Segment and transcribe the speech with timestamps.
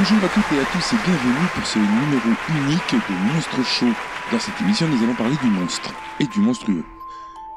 [0.00, 3.92] Bonjour à toutes et à tous et bienvenue pour ce numéro unique de Monstre Show.
[4.32, 6.86] Dans cette émission, nous allons parler du monstre et du monstrueux.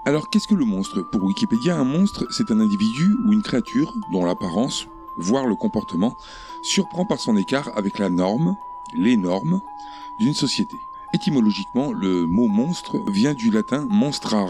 [0.03, 1.03] Alors, qu'est-ce que le monstre?
[1.03, 6.17] Pour Wikipédia, un monstre, c'est un individu ou une créature dont l'apparence, voire le comportement,
[6.63, 8.57] surprend par son écart avec la norme,
[8.93, 9.61] les normes,
[10.19, 10.75] d'une société.
[11.13, 14.49] Étymologiquement, le mot monstre vient du latin monstrar,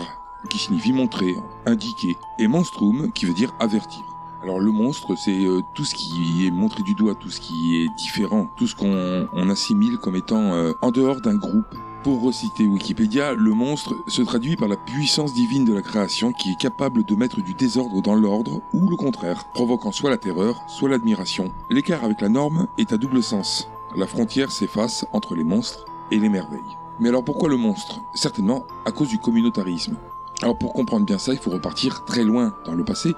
[0.50, 1.38] qui signifie montrer,
[1.68, 4.02] indiquer, et monstrum, qui veut dire avertir.
[4.44, 7.78] Alors le monstre, c'est euh, tout ce qui est montré du doigt, tout ce qui
[7.78, 11.74] est différent, tout ce qu'on on assimile comme étant euh, en dehors d'un groupe.
[12.04, 16.52] Pour reciter Wikipédia, le monstre se traduit par la puissance divine de la création qui
[16.52, 20.62] est capable de mettre du désordre dans l'ordre ou le contraire, provoquant soit la terreur,
[20.68, 21.54] soit l'admiration.
[21.70, 23.70] L'écart avec la norme est à double sens.
[23.96, 26.60] La frontière s'efface entre les monstres et les merveilles.
[27.00, 28.02] Mais alors pourquoi le monstre?
[28.14, 29.96] Certainement à cause du communautarisme.
[30.42, 33.14] Alors pour comprendre bien ça, il faut repartir très loin dans le passé,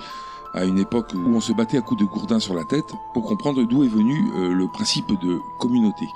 [0.55, 3.23] à une époque où on se battait à coups de gourdin sur la tête, pour
[3.23, 6.07] comprendre d'où est venu euh, le principe de communauté.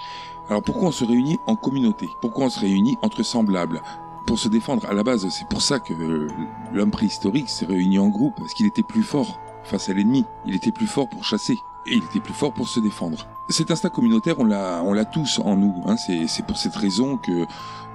[0.47, 2.09] Alors pourquoi on se réunit en communauté?
[2.21, 3.81] Pourquoi on se réunit entre semblables?
[4.25, 6.27] Pour se défendre à la base, c'est pour ça que euh,
[6.73, 10.55] l'homme préhistorique s'est réuni en groupe, parce qu'il était plus fort face à l'ennemi, il
[10.55, 13.27] était plus fort pour chasser, et il était plus fort pour se défendre.
[13.49, 15.73] Cet instinct communautaire, on l'a, on l'a tous en nous.
[15.87, 15.97] Hein.
[15.97, 17.45] C'est, c'est pour cette raison que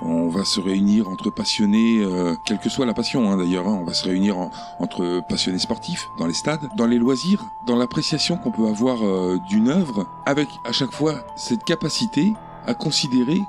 [0.03, 3.69] on va se réunir entre passionnés, euh, quelle que soit la passion hein, d'ailleurs.
[3.69, 3.79] Hein.
[3.81, 7.77] On va se réunir en- entre passionnés sportifs dans les stades, dans les loisirs, dans
[7.77, 12.35] l'appréciation qu'on peut avoir euh, d'une œuvre, avec à chaque fois cette capacité
[12.67, 13.41] à considérer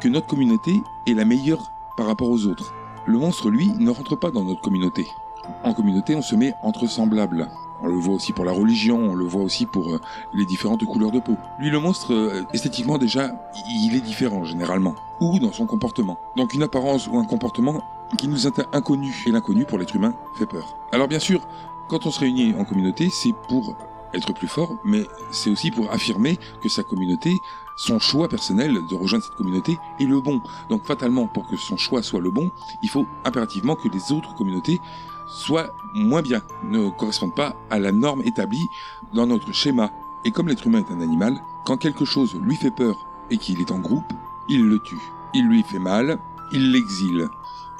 [0.00, 2.72] que notre communauté est la meilleure par rapport aux autres.
[3.06, 5.08] Le monstre, lui, ne rentre pas dans notre communauté.
[5.64, 7.48] En communauté, on se met entre semblables.
[7.82, 10.00] On le voit aussi pour la religion, on le voit aussi pour euh,
[10.34, 11.36] les différentes couleurs de peau.
[11.58, 13.32] Lui, le monstre, euh, esthétiquement déjà,
[13.68, 14.94] il est différent généralement.
[15.20, 16.18] Ou dans son comportement.
[16.36, 17.82] Donc une apparence ou un comportement
[18.16, 19.14] qui nous est inconnu.
[19.26, 20.76] Et l'inconnu, pour l'être humain, fait peur.
[20.92, 21.46] Alors bien sûr,
[21.88, 23.76] quand on se réunit en communauté, c'est pour
[24.14, 27.32] être plus fort, mais c'est aussi pour affirmer que sa communauté,
[27.76, 30.40] son choix personnel de rejoindre cette communauté est le bon.
[30.68, 32.50] Donc fatalement, pour que son choix soit le bon,
[32.82, 34.80] il faut impérativement que les autres communautés
[35.28, 38.66] soient moins bien, ne correspondent pas à la norme établie
[39.14, 39.90] dans notre schéma.
[40.24, 43.60] Et comme l'être humain est un animal, quand quelque chose lui fait peur et qu'il
[43.60, 44.12] est en groupe,
[44.48, 45.00] il le tue.
[45.34, 46.18] Il lui fait mal,
[46.52, 47.28] il l'exile.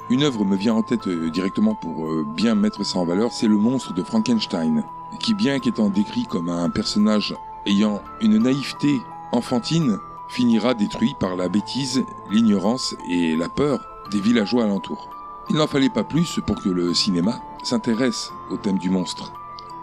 [0.09, 3.31] Une œuvre me vient en tête euh, directement pour euh, bien mettre ça en valeur,
[3.31, 4.83] c'est le monstre de Frankenstein,
[5.19, 7.35] qui bien qu'étant décrit comme un personnage
[7.65, 9.99] ayant une naïveté enfantine,
[10.29, 13.79] finira détruit par la bêtise, l'ignorance et la peur
[14.11, 15.09] des villageois alentours.
[15.51, 19.33] Il n'en fallait pas plus pour que le cinéma s'intéresse au thème du monstre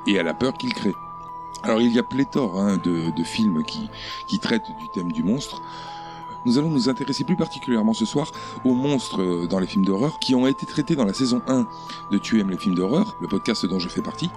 [0.06, 0.94] et à la peur qu'il crée.
[1.64, 3.90] Alors il y a pléthore hein, de, films qui,
[4.28, 5.62] qui traitent du thème du monstre.
[6.44, 8.30] Nous allons nous intéresser plus particulièrement ce soir
[8.64, 11.66] aux monstres dans les films d'horreur qui ont été traités dans la saison 1
[12.12, 14.30] de Tu aimes les films d'horreur, le podcast dont je fais partie,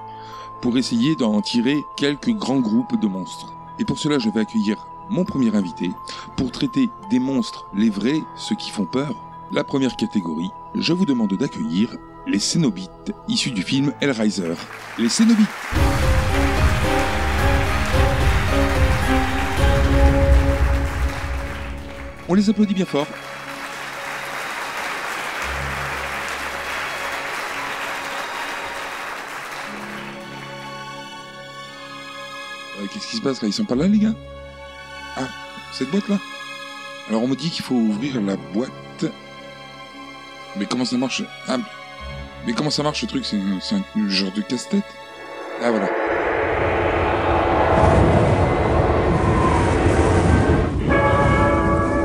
[0.62, 3.54] pour essayer d'en tirer quelques grands groupes de monstres.
[3.78, 5.92] Et pour cela, je vais accueillir mon premier invité
[6.36, 9.16] pour traiter des monstres, les vrais, ceux qui font peur.
[9.52, 11.96] La première catégorie, je vous demande d'accueillir
[12.28, 14.54] les Cénobites issus du film Hellraiser.
[14.98, 15.48] Les Cénobites
[22.28, 23.08] On les applaudit bien fort.
[32.94, 33.48] Qu'est-ce qui se passe là?
[33.48, 34.16] Ils sont pas là les gars?
[35.16, 35.28] Ah,
[35.74, 36.18] cette boîte là
[37.08, 38.72] Alors on me dit qu'il faut ouvrir la boîte.
[40.58, 41.58] Mais comment ça marche Ah,
[42.46, 43.38] mais comment ça marche ce truc C'est
[43.76, 44.84] un genre de casse-tête?
[45.64, 45.90] Ah voilà.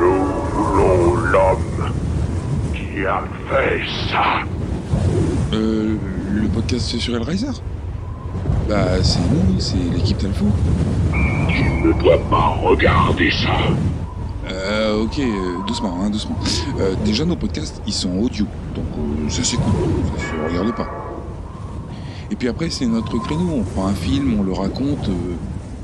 [0.00, 1.93] Nous voulons l'homme
[2.75, 4.43] qui a fait ça.
[5.53, 5.97] Euh,
[6.32, 7.47] le podcast c'est sur Hellraiser?
[8.69, 10.47] Bah c'est nous, c'est l'équipe Talfo.
[11.49, 13.55] Tu ne dois pas regarder ça.
[14.94, 16.37] Euh, ok, euh, doucement, hein, doucement.
[16.79, 19.75] Euh, déjà, nos podcasts, ils sont audio, donc euh, ça s'écoute,
[20.17, 20.88] ça se regarde pas.
[22.31, 25.11] Et puis après, c'est notre créneau, on prend un film, on le raconte.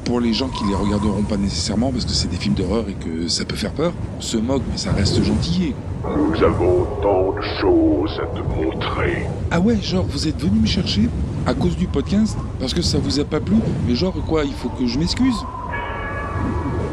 [0.04, 2.94] pour les gens qui les regarderont pas nécessairement parce que c'est des films d'horreur et
[2.94, 5.74] que ça peut faire peur, on se moque, mais ça reste gentil.
[6.04, 9.26] Nous avons tant de choses à te montrer.
[9.50, 11.08] Ah ouais, genre, vous êtes venu me chercher
[11.46, 14.52] à cause du podcast Parce que ça vous a pas plu Mais genre, quoi, il
[14.52, 15.36] faut que je m'excuse?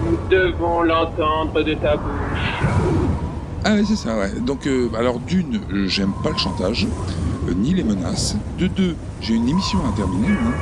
[0.09, 2.63] Nous devons l'entendre de ta bouche.
[3.65, 4.31] Ah ouais, c'est ça, ouais.
[4.39, 6.87] Donc, euh, alors d'une, euh, j'aime pas le chantage,
[7.47, 8.37] euh, ni les menaces.
[8.57, 10.53] De deux, j'ai une émission à terminer, hein.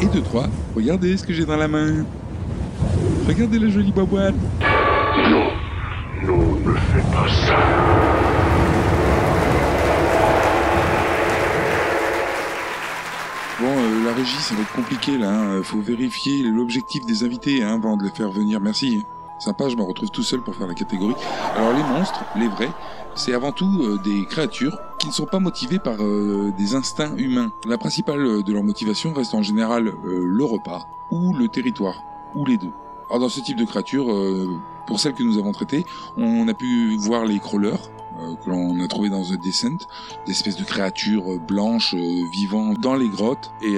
[0.00, 2.04] Et de trois, regardez ce que j'ai dans la main.
[3.28, 4.34] Regardez la jolie boîte.
[5.30, 5.50] Non,
[6.24, 7.56] non, ne fais pas ça.
[13.60, 15.30] Bon, euh, la ça va être compliqué là.
[15.30, 15.62] Hein.
[15.62, 18.60] Faut vérifier l'objectif des invités hein, avant de les faire venir.
[18.60, 19.04] Merci.
[19.38, 21.14] Sympa, je me retrouve tout seul pour faire la catégorie.
[21.54, 22.70] Alors les monstres, les vrais,
[23.14, 27.14] c'est avant tout euh, des créatures qui ne sont pas motivées par euh, des instincts
[27.16, 27.52] humains.
[27.64, 32.02] La principale euh, de leur motivation reste en général le repas ou le territoire,
[32.34, 32.72] ou les deux.
[33.08, 34.12] Alors dans ce type de créatures,
[34.86, 35.86] pour celles que nous avons traitées,
[36.16, 37.90] on a pu voir les crawlers,
[38.44, 39.86] que l'on a trouvé dans The Descent,
[40.26, 43.76] des espèces de créatures blanches vivant dans les grottes, et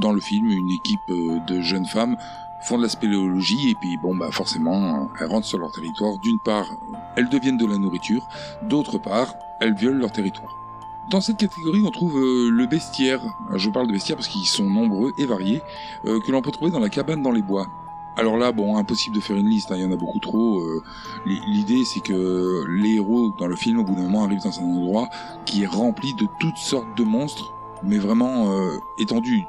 [0.00, 2.16] dans le film, une équipe de jeunes femmes
[2.62, 6.18] font de la spéléologie et puis bon bah forcément elles rentrent sur leur territoire.
[6.18, 6.66] D'une part,
[7.16, 8.28] elles deviennent de la nourriture,
[8.62, 10.56] d'autre part, elles violent leur territoire.
[11.10, 13.20] Dans cette catégorie, on trouve euh, le bestiaire.
[13.56, 15.60] Je parle de bestiaire parce qu'ils sont nombreux et variés,
[16.06, 17.66] euh, que l'on peut trouver dans la cabane dans les bois.
[18.16, 20.60] Alors là, bon, impossible de faire une liste, hein, il y en a beaucoup trop.
[20.60, 20.82] Euh,
[21.26, 24.64] l'idée, c'est que les héros dans le film, au bout d'un moment, arrivent dans un
[24.64, 25.08] endroit
[25.46, 28.52] qui est rempli de toutes sortes de monstres, mais vraiment
[28.98, 29.44] étendu,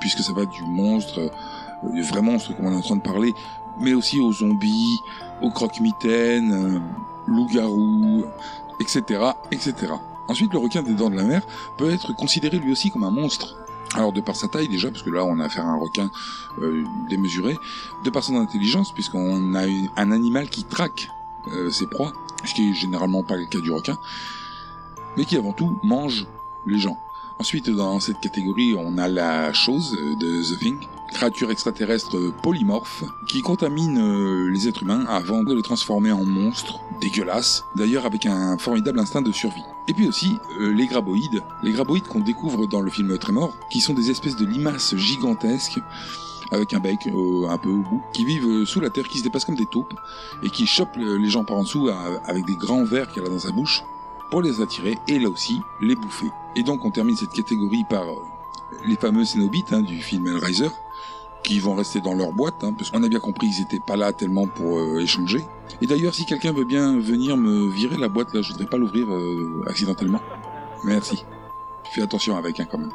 [0.00, 1.30] puisque ça va du monstre
[1.84, 3.34] euh, vrais monstres comme on est en train de parler,
[3.78, 5.00] mais aussi aux zombies,
[5.42, 6.78] aux croque-mitaines, euh,
[7.26, 8.24] loups-garous,
[8.80, 9.20] etc.,
[9.50, 9.92] etc.
[10.28, 11.46] Ensuite, le requin des dents de la mer
[11.76, 13.56] peut être considéré lui aussi comme un monstre.
[13.94, 16.10] Alors de par sa taille déjà, parce que là on a affaire à un requin
[16.60, 17.58] euh, démesuré,
[18.04, 19.64] de par son intelligence, puisqu'on a
[19.96, 21.08] un animal qui traque
[21.70, 22.12] ses proies,
[22.44, 23.96] ce qui est généralement pas le cas du requin,
[25.16, 26.26] mais qui avant tout mange
[26.66, 26.98] les gens.
[27.38, 30.78] Ensuite, dans cette catégorie, on a la chose de The Thing,
[31.12, 36.80] créature extraterrestre polymorphe qui contamine euh, les êtres humains avant de les transformer en monstres
[37.00, 39.64] dégueulasses, d'ailleurs avec un formidable instinct de survie.
[39.86, 43.80] Et puis aussi euh, les graboïdes, les graboïdes qu'on découvre dans le film Trémor, qui
[43.80, 45.80] sont des espèces de limaces gigantesques
[46.52, 49.24] avec un bec euh, un peu au bout, qui vivent sous la terre, qui se
[49.24, 49.94] dépassent comme des taupes,
[50.42, 51.90] et qui chopent les gens par en dessous
[52.24, 53.82] avec des grands vers qu'elle a dans sa bouche,
[54.30, 56.30] pour les attirer, et là aussi, les bouffer.
[56.54, 58.04] Et donc on termine cette catégorie par
[58.84, 60.70] les fameux Cénobites hein, du film Hellraiser,
[61.42, 63.96] qui vont rester dans leur boîte, hein, parce qu'on a bien compris qu'ils n'étaient pas
[63.96, 65.44] là tellement pour euh, échanger.
[65.80, 68.78] Et d'ailleurs, si quelqu'un veut bien venir me virer la boîte, là, je voudrais pas
[68.78, 70.20] l'ouvrir euh, accidentellement.
[70.82, 71.24] Merci.
[71.92, 72.92] Fais attention avec, hein, quand même.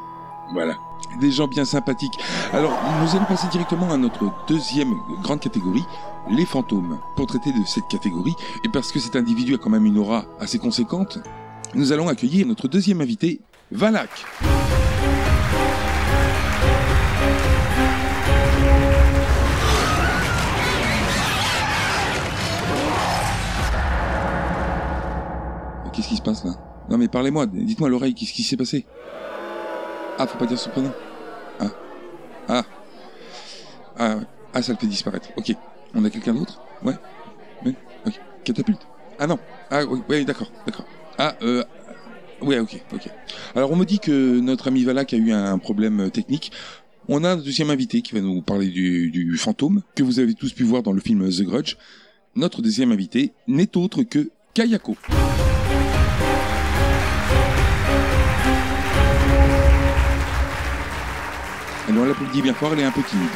[0.51, 0.77] Voilà.
[1.19, 2.17] Des gens bien sympathiques.
[2.51, 2.71] Alors,
[3.01, 5.83] nous allons passer directement à notre deuxième grande catégorie,
[6.29, 6.99] les fantômes.
[7.15, 10.25] Pour traiter de cette catégorie, et parce que cet individu a quand même une aura
[10.39, 11.19] assez conséquente,
[11.75, 13.41] nous allons accueillir notre deuxième invité,
[13.71, 14.09] Valak.
[25.93, 26.51] Qu'est-ce qui se passe là?
[26.89, 28.85] Non mais parlez-moi, dites-moi l'oreille, qu'est-ce qui s'est passé?
[30.21, 30.91] Ah, faut pas dire son prénom.
[31.59, 31.71] Ah.
[32.47, 32.65] Ah.
[33.97, 34.19] Ah,
[34.53, 35.29] ah, ça le fait disparaître.
[35.35, 35.55] Ok.
[35.95, 36.61] On a quelqu'un d'autre?
[36.83, 36.93] Ouais
[38.05, 38.19] Ok.
[38.43, 38.81] Catapulte
[39.17, 39.39] Ah non.
[39.71, 40.85] Ah oui, oui d'accord, d'accord.
[41.17, 41.63] Ah, euh...
[42.39, 43.09] Ouais, ok, ok.
[43.55, 46.51] Alors on me dit que notre ami Valak a eu un problème technique.
[47.07, 50.35] On a un deuxième invité qui va nous parler du, du fantôme, que vous avez
[50.35, 51.77] tous pu voir dans le film The Grudge.
[52.35, 54.95] Notre deuxième invité n'est autre que Kayako.
[61.89, 63.29] Elle bien fort, elle est un peu timide.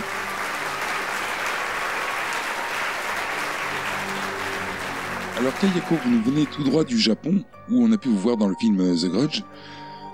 [5.37, 8.37] Alors Kayako, vous nous venez tout droit du Japon, où on a pu vous voir
[8.37, 9.43] dans le film The Grudge,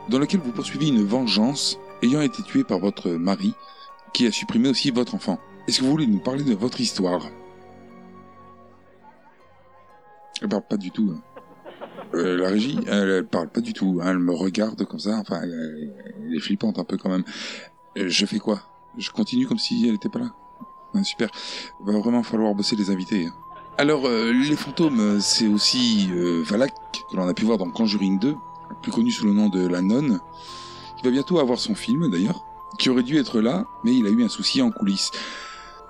[0.09, 3.53] dans lequel vous poursuivez une vengeance ayant été tué par votre mari,
[4.13, 5.39] qui a supprimé aussi votre enfant.
[5.67, 7.29] Est-ce que vous voulez nous parler de votre histoire?
[10.41, 11.13] Elle parle pas du tout.
[11.15, 11.21] Hein.
[12.13, 13.99] Euh, la régie, elle, parle pas du tout.
[14.01, 14.07] Hein.
[14.09, 15.17] Elle me regarde comme ça.
[15.17, 15.93] Enfin, elle,
[16.35, 17.23] est flippante un peu quand même.
[17.97, 18.61] Euh, je fais quoi?
[18.97, 20.31] Je continue comme si elle n'était pas là
[21.03, 21.29] Super.
[21.79, 23.27] Va vraiment falloir bosser les invités.
[23.27, 23.33] Hein.
[23.77, 26.73] Alors, euh, les fantômes, c'est aussi euh, Valak,
[27.09, 28.35] que l'on a pu voir dans Conjuring 2,
[28.81, 30.19] plus connu sous le nom de La Nonne,
[30.97, 32.43] qui va bientôt avoir son film d'ailleurs,
[32.77, 35.11] qui aurait dû être là, mais il a eu un souci en coulisses.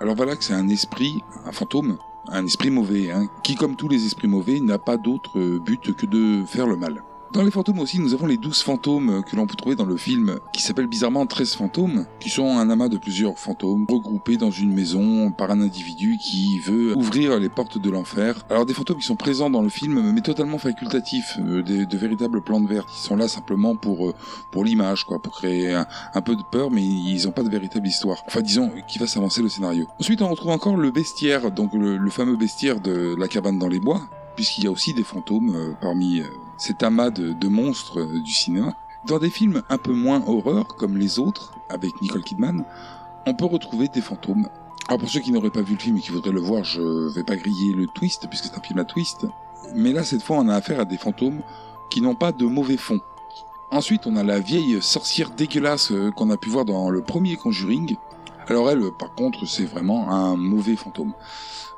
[0.00, 4.06] Alors Valak, c'est un esprit, un fantôme, un esprit mauvais, hein, qui comme tous les
[4.06, 7.02] esprits mauvais n'a pas d'autre but que de faire le mal.
[7.32, 9.96] Dans les fantômes aussi, nous avons les douze fantômes que l'on peut trouver dans le
[9.96, 14.50] film, qui s'appelle bizarrement 13 fantômes, qui sont un amas de plusieurs fantômes regroupés dans
[14.50, 18.44] une maison par un individu qui veut ouvrir les portes de l'enfer.
[18.50, 22.42] Alors des fantômes qui sont présents dans le film, mais totalement facultatifs, euh, de, véritables
[22.42, 24.14] plantes vertes, qui sont là simplement pour euh,
[24.50, 27.88] pour l'image, quoi, pour créer un, peu de peur, mais ils n'ont pas de véritable
[27.88, 28.24] histoire.
[28.26, 29.86] Enfin, disons, qui va s'avancer le scénario.
[29.98, 33.80] Ensuite, on retrouve encore le bestiaire, donc le fameux bestiaire de la cabane dans les
[33.80, 34.02] bois,
[34.34, 36.26] puisqu'il y a aussi des fantômes euh, parmi euh,
[36.58, 38.74] cet amas de, monstres euh, du cinéma.
[39.06, 42.64] Dans des films un peu moins horreur, comme les autres, avec Nicole Kidman,
[43.26, 44.48] on peut retrouver des fantômes.
[44.88, 47.12] Alors pour ceux qui n'auraient pas vu le film et qui voudraient le voir, je
[47.14, 49.26] vais pas griller le twist, puisque c'est un film à twist.
[49.74, 51.40] Mais là, cette fois, on a affaire à des fantômes
[51.90, 53.00] qui n'ont pas de mauvais fond.
[53.70, 57.96] Ensuite, on a la vieille sorcière dégueulasse qu'on a pu voir dans le premier Conjuring.
[58.48, 61.14] Alors elle, par contre, c'est vraiment un mauvais fantôme.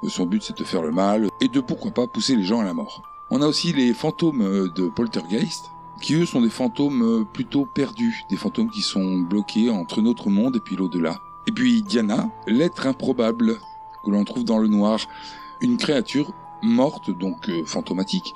[0.08, 2.64] Son but, c'est de faire le mal et de pourquoi pas pousser les gens à
[2.64, 3.02] la mort.
[3.30, 5.70] On a aussi les fantômes euh, de Poltergeist,
[6.00, 10.28] qui eux sont des fantômes euh, plutôt perdus, des fantômes qui sont bloqués entre notre
[10.28, 11.20] monde et puis l'au-delà.
[11.46, 13.56] Et puis Diana, l'être improbable
[14.04, 15.00] que l'on trouve dans le noir,
[15.60, 16.32] une créature
[16.62, 18.34] morte, donc euh, fantomatique,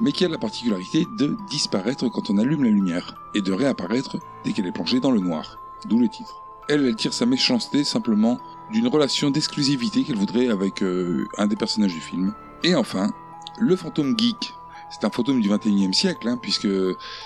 [0.00, 4.18] mais qui a la particularité de disparaître quand on allume la lumière, et de réapparaître
[4.44, 6.42] dès qu'elle est plongée dans le noir, d'où le titre.
[6.68, 8.38] Elle, tire sa méchanceté simplement
[8.70, 12.34] d'une relation d'exclusivité qu'elle voudrait avec euh, un des personnages du film.
[12.62, 13.10] Et enfin,
[13.58, 14.54] le fantôme geek.
[14.90, 16.68] C'est un fantôme du 21e siècle, hein, puisque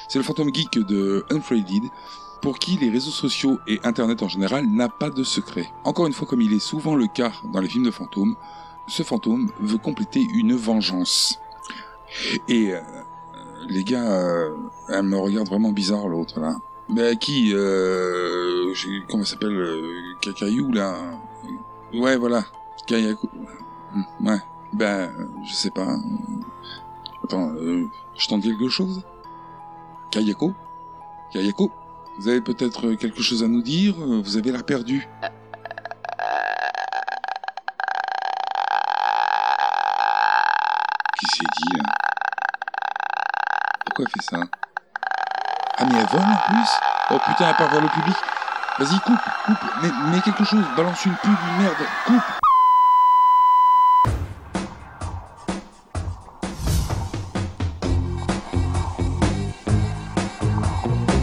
[0.09, 1.85] c'est le fantôme geek de Unfraided,
[2.43, 5.73] pour qui les réseaux sociaux et Internet en général n'a pas de secret.
[5.85, 8.37] Encore une fois, comme il est souvent le cas dans les films de fantômes,
[8.87, 11.41] ce fantôme veut compléter une vengeance.
[12.49, 12.81] Et euh,
[13.67, 14.55] les gars, euh,
[14.89, 16.57] elle me regarde vraiment bizarre l'autre là.
[16.89, 18.73] Mais qui euh,
[19.09, 20.95] Comment elle s'appelle euh, Cacaillou là
[21.93, 22.45] Ouais, voilà.
[22.87, 23.29] Kayaku.
[24.21, 24.39] Ouais.
[24.73, 25.11] Ben,
[25.47, 25.97] je sais pas.
[27.25, 27.87] Attends, euh,
[28.19, 29.03] je tente quelque chose
[30.11, 30.53] Kayako?
[31.33, 31.71] Kayako?
[32.19, 33.95] Vous avez peut-être quelque chose à nous dire?
[33.97, 35.09] Vous avez l'air perdu.
[41.19, 41.85] Qui s'est dit là?
[43.87, 44.41] Pourquoi fait ça?
[45.77, 46.69] Ah mais elle vole en plus
[47.11, 48.17] Oh putain, elle part vers le public.
[48.79, 51.75] Vas-y, coupe, coupe, mets, quelque chose, balance une pub, merde,
[52.07, 52.23] coupe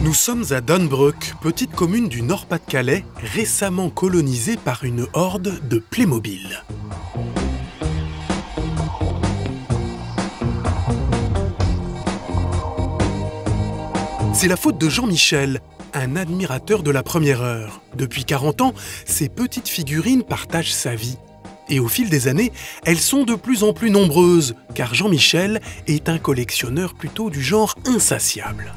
[0.02, 6.62] Nous sommes à Dunbrook, petite commune du Nord-Pas-de-Calais, récemment colonisée par une horde de Playmobil.
[14.42, 15.60] C'est la faute de Jean-Michel,
[15.94, 17.80] un admirateur de la première heure.
[17.94, 21.16] Depuis 40 ans, ces petites figurines partagent sa vie.
[21.68, 22.50] Et au fil des années,
[22.84, 27.76] elles sont de plus en plus nombreuses, car Jean-Michel est un collectionneur plutôt du genre
[27.86, 28.74] insatiable.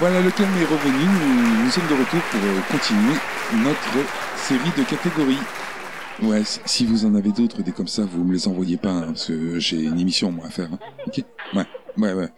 [0.00, 3.18] Voilà, le calme est revenu, nous, sommes de retour pour euh, continuer
[3.62, 5.36] notre série de catégories.
[6.22, 8.88] Ouais, si, si vous en avez d'autres, des comme ça, vous me les envoyez pas,
[8.88, 10.70] hein, parce que j'ai une émission, moi, à faire.
[10.72, 10.78] hein.
[11.06, 11.22] Ok?
[11.54, 11.66] Ouais,
[11.98, 12.28] ouais, ouais.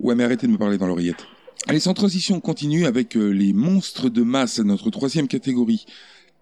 [0.00, 1.26] Ouais, mais arrêtez de me parler dans l'oreillette.
[1.68, 5.86] Allez, sans transition, on continue avec euh, les monstres de masse, notre troisième catégorie.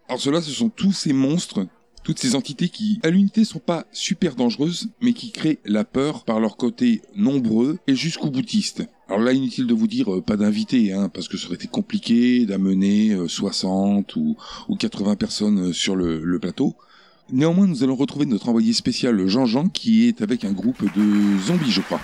[0.08, 1.66] Alors ceux-là, ce sont tous ces monstres,
[2.02, 6.24] toutes ces entités qui, à l'unité, sont pas super dangereuses, mais qui créent la peur
[6.24, 8.84] par leur côté nombreux et jusqu'au boutiste.
[9.08, 11.68] Alors là, inutile de vous dire euh, pas d'invités, hein, parce que ça aurait été
[11.68, 14.36] compliqué d'amener euh, 60 ou,
[14.68, 16.74] ou 80 personnes euh, sur le plateau.
[17.32, 21.70] Néanmoins, nous allons retrouver notre envoyé spécial Jean-Jean, qui est avec un groupe de zombies,
[21.70, 22.00] je crois.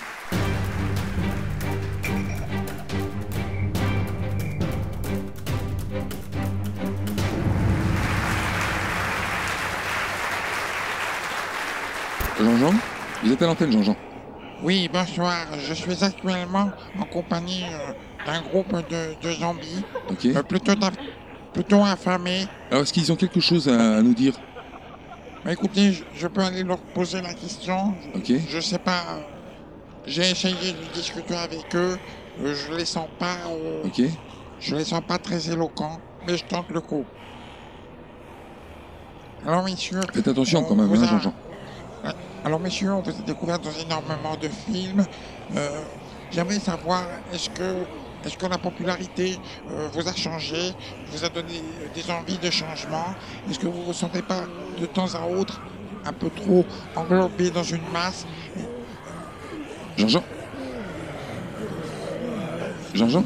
[12.40, 12.72] Jean-Jean
[13.22, 13.96] Vous êtes à l'antenne, Jean-Jean.
[14.62, 15.46] Oui, bonsoir.
[15.58, 17.92] Je suis actuellement en compagnie euh,
[18.26, 20.26] d'un groupe de, de zombies, Ok.
[20.26, 20.42] euh,
[21.52, 22.46] plutôt, affamés.
[22.70, 24.34] Alors, est-ce qu'ils ont quelque chose à, à nous dire?
[25.44, 27.94] Mais écoutez, je, je peux aller leur poser la question.
[28.14, 28.32] Ok.
[28.48, 29.02] Je sais pas.
[29.16, 29.20] euh,
[30.06, 31.98] J'ai essayé de discuter avec eux.
[32.42, 33.36] euh, je les sens pas.
[33.48, 34.02] euh, Ok.
[34.60, 37.04] Je les sens pas très éloquents, mais je tente le coup.
[39.46, 40.02] Alors, messieurs.
[40.12, 41.34] Faites attention on quand même, vous hein, a- Jean-Jean.
[42.44, 45.06] Alors, messieurs, on vous a découvert dans énormément de films.
[45.56, 45.84] Euh,
[46.30, 47.88] J'aimerais savoir, est-ce que,
[48.24, 50.76] est-ce que la popularité euh, vous a changé,
[51.06, 53.16] vous a donné euh, des envies de changement?
[53.48, 54.46] Est-ce que vous ne vous sentez pas
[54.78, 55.60] de temps à autre
[56.04, 58.28] un peu trop englobé dans une masse?
[59.96, 60.24] Jean-Jean?
[62.94, 63.24] Jean-Jean?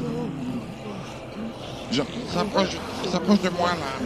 [1.89, 4.01] Jean Ils s'approchent ils s'approchent de moi, là.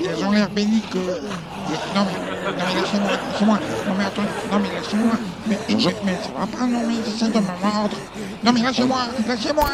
[0.00, 1.20] Ils ont l'air belliqueux.
[1.68, 3.58] Je- Non, mais, non, mais laissez-moi, laissez-moi.
[3.86, 5.12] Non, mais attends, non, mais laissez-moi.
[5.46, 7.96] Mais, Jean-Jean mais, mais ça va pas, non, mais essaient de me mordre.
[8.44, 9.68] Non, mais laissez-moi, laissez-moi.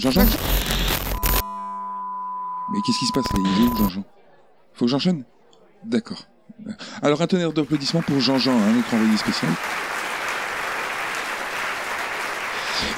[0.00, 0.22] Jean-Jean
[2.72, 3.24] Mais qu'est-ce qui se passe?
[3.32, 4.04] Là Il est où Jean-Jean?
[4.74, 5.24] Faut que j'enchaîne?
[5.84, 6.24] D'accord.
[7.02, 9.50] Alors un tonnerre d'applaudissements pour Jean-Jean, hein, notre envoyé spécial.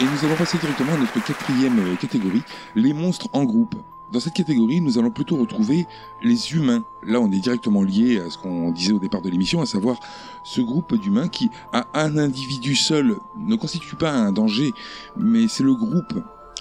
[0.03, 2.43] Et nous allons passer directement à notre quatrième euh, catégorie,
[2.75, 3.77] les monstres en groupe.
[4.11, 5.87] Dans cette catégorie, nous allons plutôt retrouver
[6.23, 6.83] les humains.
[7.05, 10.01] Là, on est directement lié à ce qu'on disait au départ de l'émission, à savoir
[10.43, 14.73] ce groupe d'humains qui, à un individu seul, ne constitue pas un danger,
[15.17, 16.15] mais c'est le groupe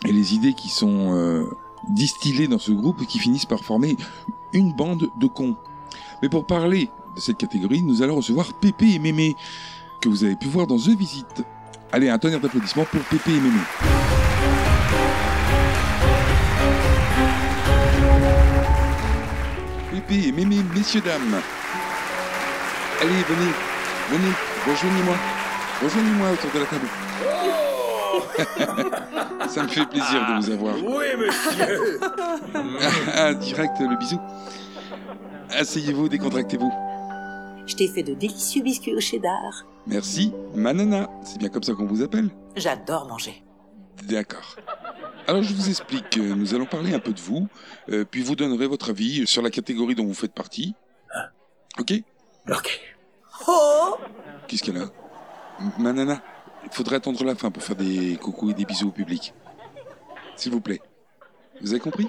[0.05, 1.45] et les idées qui sont euh,
[1.89, 3.97] distillées dans ce groupe qui finissent par former
[4.53, 5.55] une bande de cons.
[6.21, 9.35] Mais pour parler de cette catégorie, nous allons recevoir Pépé et Mémé,
[9.99, 11.43] que vous avez pu voir dans The Visit.
[11.93, 13.59] Allez, un tonnerre d'applaudissements pour Pépé et Mémé.
[19.91, 21.41] Pépé et Mémé, messieurs, dames.
[23.01, 23.51] Allez, venez,
[24.09, 24.31] venez,
[24.65, 25.15] rejoignez-moi.
[25.83, 26.87] Rejoignez-moi autour de la table.
[29.49, 30.75] Ça me fait plaisir de vous avoir.
[30.75, 31.99] Oui, monsieur.
[33.13, 34.19] Ah, direct, le bisou.
[35.49, 36.71] Asseyez-vous, décontractez-vous.
[37.65, 39.65] Je t'ai fait de délicieux biscuits au cheddar.
[39.87, 41.09] Merci, Manana.
[41.23, 43.43] C'est bien comme ça qu'on vous appelle J'adore manger.
[44.03, 44.55] D'accord.
[45.27, 47.47] Alors je vous explique, nous allons parler un peu de vous,
[47.89, 50.73] euh, puis vous donnerez votre avis sur la catégorie dont vous faites partie.
[51.79, 51.93] Ok?
[52.49, 52.79] Ok.
[53.47, 53.95] Oh
[54.47, 54.89] Qu'est-ce qu'elle a?
[55.59, 56.21] M- Manana,
[56.63, 59.33] il faudrait attendre la fin pour faire des coucous et des bisous au public.
[60.35, 60.81] S'il vous plaît.
[61.61, 62.07] Vous avez compris?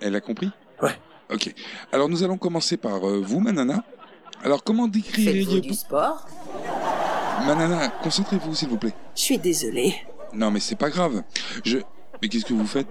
[0.00, 0.50] Elle a compris?
[0.80, 0.96] Ouais.
[1.32, 1.52] Ok.
[1.92, 3.84] Alors nous allons commencer par euh, vous, Manana.
[4.44, 5.60] Alors comment décririez-vous...
[5.60, 6.26] du sport
[7.46, 8.94] Manana, concentrez-vous s'il vous plaît.
[9.16, 9.94] Je suis désolée.
[10.32, 11.22] Non mais c'est pas grave.
[11.64, 11.78] Je...
[12.22, 12.88] Mais qu'est-ce que vous faites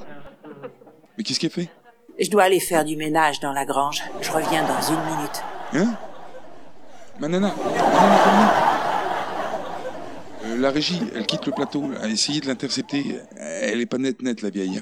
[1.17, 1.69] Mais qu'est-ce qu'elle fait
[2.19, 4.01] Je dois aller faire du ménage dans la grange.
[4.21, 5.43] Je reviens dans une minute.
[5.73, 5.95] Hein
[7.19, 8.49] Manana, Manana, comment
[10.45, 13.19] Euh, La régie, elle quitte le plateau, a essayé de l'intercepter.
[13.37, 14.81] Elle est pas nette nette, la vieille.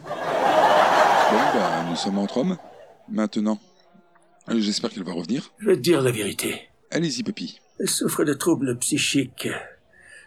[1.31, 2.57] Bon, bah, nous sommes entre hommes.
[3.09, 3.57] Maintenant,
[4.57, 5.53] j'espère qu'elle va revenir.
[5.59, 6.69] Je vais te dire la vérité.
[6.91, 7.59] Allez-y, papy.
[7.79, 9.49] Elle souffre de troubles psychiques.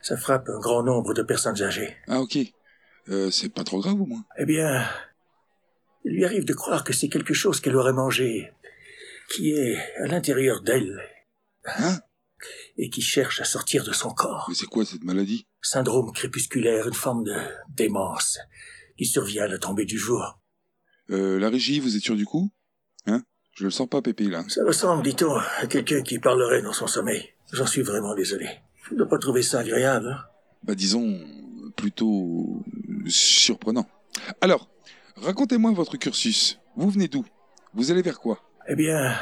[0.03, 1.97] Ça frappe un grand nombre de personnes âgées.
[2.07, 2.39] Ah, ok.
[3.09, 4.25] Euh, c'est pas trop grave, au moins.
[4.39, 4.87] Eh bien,
[6.05, 8.53] il lui arrive de croire que c'est quelque chose qu'elle aurait mangé,
[9.35, 11.01] qui est à l'intérieur d'elle
[11.67, 11.99] Hein?
[12.79, 14.47] Et qui cherche à sortir de son corps.
[14.49, 15.47] Mais c'est quoi cette maladie?
[15.61, 17.37] Syndrome crépusculaire, une forme de
[17.69, 18.39] démence
[18.97, 20.41] qui survient à la tombée du jour.
[21.11, 22.51] euh, La régie, vous êtes sûr du coup?
[23.07, 23.23] Hein?
[23.61, 24.43] Je le sens pas, Pépé, là.
[24.49, 27.29] Ça ressemble, dit-on, à quelqu'un qui parlerait dans son sommeil.
[27.53, 28.49] J'en suis vraiment désolé.
[28.89, 30.09] Je ne dois pas trouver ça agréable.
[30.19, 30.25] hein.
[30.63, 31.21] Bah, disons,
[31.77, 32.63] plutôt
[33.07, 33.87] surprenant.
[34.41, 34.67] Alors,
[35.17, 36.59] racontez-moi votre cursus.
[36.75, 37.27] Vous venez d'où?
[37.75, 38.41] Vous allez vers quoi?
[38.67, 39.15] Eh bien,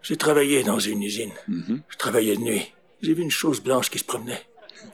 [0.00, 1.32] j'ai travaillé dans une usine.
[1.46, 1.82] Mhm.
[1.86, 2.72] Je travaillais de nuit.
[3.02, 4.46] J'ai vu une chose blanche qui se promenait.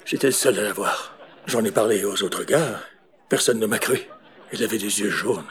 [0.04, 1.16] J'étais le seul à la voir.
[1.46, 2.80] J'en ai parlé aux autres gars.
[3.28, 4.00] Personne ne m'a cru.
[4.50, 5.44] Elle avait des yeux jaunes.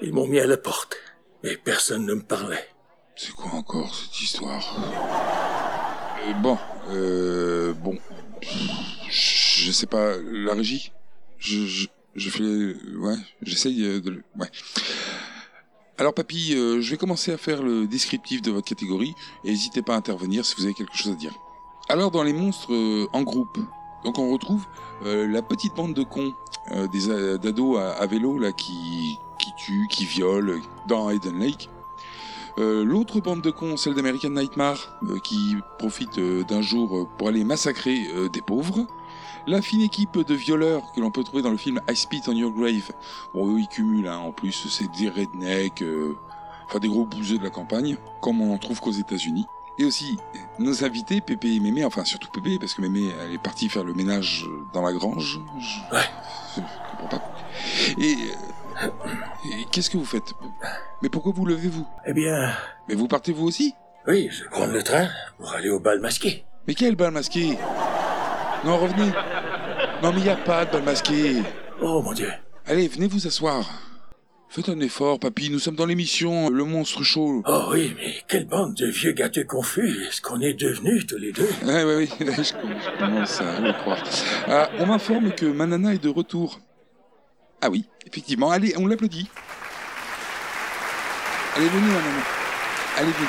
[0.00, 0.96] Ils m'ont mis à la porte.
[1.44, 2.68] Et personne ne me parlait.
[3.16, 4.64] C'est quoi encore cette histoire?
[6.26, 6.58] Euh, Bon,
[6.90, 7.96] euh, bon,
[9.08, 10.92] je sais pas, la régie?
[11.38, 11.86] Je,
[12.30, 14.48] fais, ouais, j'essaye euh, de, le- ouais.
[15.96, 19.80] Alors papy, euh, je vais commencer à faire le descriptif de votre catégorie et n'hésitez
[19.82, 21.32] pas à intervenir si vous avez quelque chose à dire.
[21.88, 23.58] Alors dans les monstres euh, en groupe,
[24.04, 24.64] donc on retrouve
[25.04, 26.34] euh, la petite bande de cons,
[26.72, 29.16] euh, des d'ados à, à vélo là qui
[29.58, 31.68] qui tuent, qui violent dans Hidden Lake.
[32.58, 37.08] Euh, L'autre bande de cons, celle d'American Nightmare, euh, qui profite euh, d'un jour euh,
[37.16, 38.86] pour aller massacrer euh, des pauvres.
[39.46, 42.32] La fine équipe de violeurs que l'on peut trouver dans le film I Spit on
[42.32, 42.90] Your Grave.
[43.32, 46.16] Bon, eux, ils cumulent, hein, en plus, c'est des rednecks, euh,
[46.66, 49.46] enfin des gros bouseux de la campagne, comme on en trouve qu'aux États-Unis.
[49.78, 50.18] Et aussi,
[50.58, 53.84] nos invités, Pépé et Mémé, enfin surtout Pépé, parce que Mémé, elle est partie faire
[53.84, 55.40] le ménage dans la grange.
[55.60, 56.02] Je- Ouais.
[56.56, 56.60] Je
[57.00, 57.32] comprends pas.
[57.96, 58.16] Et,
[58.82, 58.88] euh,
[59.44, 60.32] et qu'est-ce que vous faites?
[61.02, 61.86] Mais pourquoi vous levez-vous?
[62.06, 62.52] Eh bien,
[62.88, 63.74] mais vous partez vous aussi?
[64.06, 66.44] oui, je vais prendre le train pour aller au bal masqué.
[66.66, 67.58] Mais quel bal masqué?
[68.64, 69.10] Non, revenez
[70.02, 71.42] Non, mais il n'y a pas de bal masqué
[71.82, 72.30] Oh mon Dieu.
[72.66, 73.68] Allez, venez vous asseoir.
[74.50, 77.42] Faites un effort, papy, nous sommes dans l'émission Le Monstre Chaud.
[77.46, 81.32] Oh oui, mais quelle bande de vieux gâteux confus est-ce qu'on est devenus tous les
[81.32, 81.48] deux?
[81.66, 84.02] Ouais, ouais, je, je commence à le croire.
[84.48, 86.60] Ah, on m'informe que Manana est de retour.
[87.60, 89.28] Ah oui, effectivement, allez, on l'applaudit.
[91.56, 92.22] Allez, venez, Manana.
[92.96, 93.28] Allez, venez.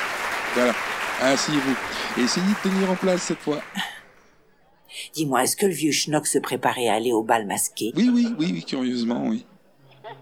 [0.54, 0.74] Voilà,
[1.22, 1.76] asseyez-vous.
[2.18, 3.62] Et essayez de tenir en place cette fois.
[5.13, 7.92] Dis-moi, est-ce que le vieux schnock se préparait à aller au bal masqué?
[7.96, 9.46] Oui, oui, oui, oui, curieusement, oui.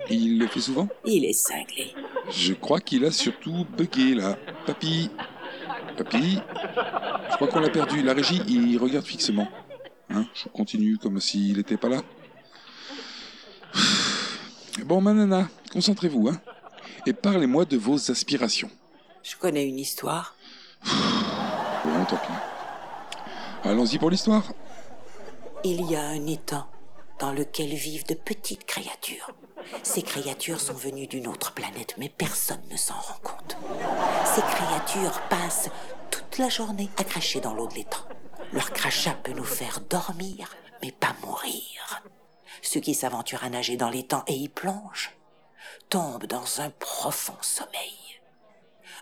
[0.09, 0.87] Il le fait souvent?
[1.05, 1.93] Il est cinglé.
[2.29, 4.37] Je crois qu'il a surtout bugué là.
[4.65, 5.09] Papy
[5.97, 6.39] Papy
[7.31, 8.01] Je crois qu'on l'a perdu.
[8.03, 9.47] La régie, il regarde fixement.
[10.09, 12.01] Hein Je continue comme s'il n'était pas là.
[14.85, 16.39] Bon, Manana, concentrez-vous, hein.
[17.05, 18.69] Et parlez-moi de vos aspirations.
[19.23, 20.35] Je connais une histoire.
[20.85, 22.31] Bon, tant pis.
[23.63, 24.43] Allons-y pour l'histoire.
[25.63, 26.67] Il y a un étang
[27.19, 29.31] dans lequel vivent de petites créatures.
[29.83, 33.57] Ces créatures sont venues d'une autre planète, mais personne ne s'en rend compte.
[34.25, 35.69] Ces créatures passent
[36.11, 38.05] toute la journée à cracher dans l'eau de l'étang.
[38.53, 42.01] Leur crachat peut nous faire dormir, mais pas mourir.
[42.61, 45.11] Ceux qui s'aventurent à nager dans l'étang et y plongent
[45.89, 48.19] tombent dans un profond sommeil.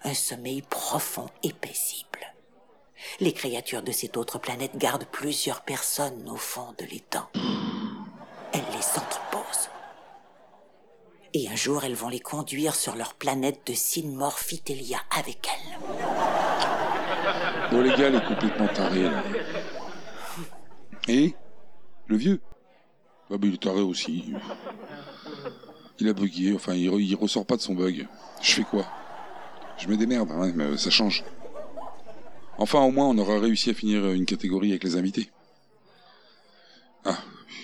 [0.04, 2.06] Un sommeil profond et paisible.
[3.20, 7.28] Les créatures de cette autre planète gardent plusieurs personnes au fond de l'étang.
[8.54, 9.70] Elles les entreposent.
[11.34, 15.80] Et un jour, elles vont les conduire sur leur planète de Synmorphitelia avec elles.
[17.72, 19.24] Bon, les est complètement taré, là.
[21.08, 21.36] Et?
[22.08, 22.41] Le vieux?
[23.31, 24.33] Ah, bah, il est taré aussi.
[25.99, 28.07] Il a bugué, enfin, il, re- il ressort pas de son bug.
[28.41, 28.85] Je fais quoi?
[29.77, 31.23] Je me démerde, hein, mais ça change.
[32.57, 35.29] Enfin, au moins, on aura réussi à finir une catégorie avec les invités.
[37.03, 37.17] Ah,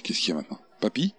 [0.03, 0.59] qu'est-ce qu'il y a maintenant?
[0.79, 1.13] Papy?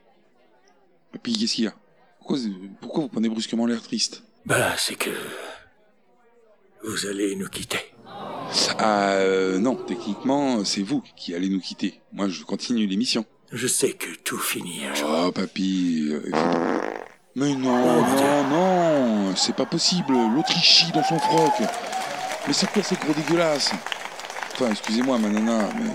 [1.13, 1.75] Papy, qu'est-ce qu'il y a?
[2.19, 2.39] Pourquoi,
[2.81, 4.23] pourquoi vous prenez brusquement l'air triste?
[4.45, 5.11] Bah, c'est que.
[6.85, 7.79] Vous allez nous quitter.
[8.79, 12.01] Ah, euh, non, techniquement, c'est vous qui allez nous quitter.
[12.13, 13.25] Moi, je continue l'émission.
[13.53, 15.11] Je sais que tout finit un jour.
[15.27, 16.09] Oh, papy.
[16.11, 16.23] euh,
[17.37, 20.15] Mais non, non, non, c'est pas possible.
[20.35, 21.53] L'autre il chie dans son froc.
[22.47, 23.73] Mais c'est quoi ces gros dégueulasses?
[24.55, 25.91] Enfin, excusez-moi, ma nana, mais.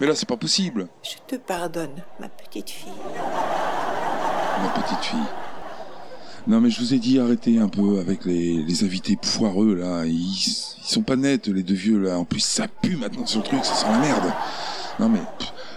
[0.00, 2.88] Mais là, c'est pas possible, Je te pardonne, ma petite fille.
[4.62, 5.18] ma petite fille.
[6.46, 10.04] Non, mais je vous ai dit, arrêtez un peu avec les, les invités foireux, là.
[10.06, 12.18] Ils, ils sont pas nets, les deux vieux, là.
[12.18, 14.32] En plus, ça pue maintenant sur le truc, ça sent la merde.
[14.98, 15.20] Non, mais.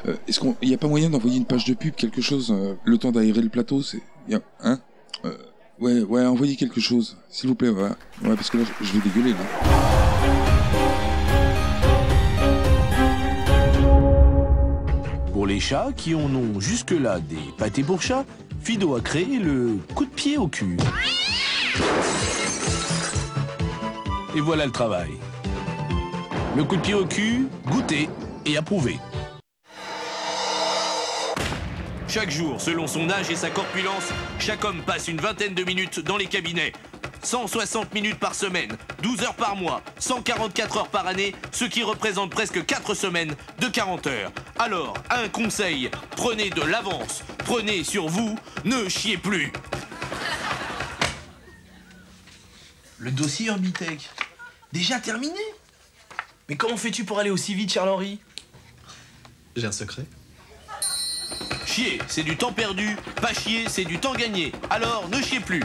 [0.08, 0.56] euh, Est-ce qu'on.
[0.62, 3.42] Y a pas moyen d'envoyer une page de pub, quelque chose euh, Le temps d'aérer
[3.42, 4.02] le plateau, c'est.
[4.64, 4.80] Hein
[5.26, 5.38] Euh,
[5.80, 7.90] Ouais, ouais, envoyez quelque chose, s'il vous plaît, ouais.
[8.24, 9.38] Ouais, parce que là, je vais dégueuler, là.
[15.32, 18.26] Pour les chats qui en ont jusque-là des pâtés pour chats,
[18.62, 20.78] Fido a créé le coup de pied au cul.
[24.36, 25.10] Et voilà le travail.
[26.56, 28.10] Le coup de pied au cul, goûté
[28.46, 29.00] et approuvé.
[32.08, 36.00] Chaque jour, selon son âge et sa corpulence, chaque homme passe une vingtaine de minutes
[36.00, 36.72] dans les cabinets.
[37.24, 42.30] 160 minutes par semaine, 12 heures par mois, 144 heures par année, ce qui représente
[42.30, 44.32] presque 4 semaines de 40 heures.
[44.60, 49.52] Alors, un conseil, prenez de l'avance, prenez sur vous, ne chiez plus.
[53.00, 54.10] Le dossier Orbitech.
[54.72, 55.40] Déjà terminé?
[56.50, 58.20] Mais comment fais-tu pour aller aussi vite, Charles-Henri?
[59.56, 60.06] J'ai un secret.
[61.66, 64.52] Chier, c'est du temps perdu, pas chier, c'est du temps gagné.
[64.70, 65.62] Alors, ne chiez plus.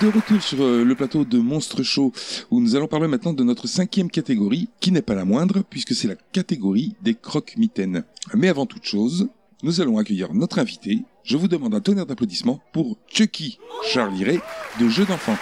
[0.00, 2.12] De retour sur euh, le plateau de Monstre Show,
[2.50, 5.94] où nous allons parler maintenant de notre cinquième catégorie, qui n'est pas la moindre, puisque
[5.94, 8.02] c'est la catégorie des croque-mitaines.
[8.34, 9.28] Mais avant toute chose,
[9.62, 11.04] nous allons accueillir notre invité.
[11.22, 13.60] Je vous demande un tonnerre d'applaudissements pour Chucky,
[13.92, 14.40] Charlie Ray,
[14.80, 15.38] de Jeux d'enfants.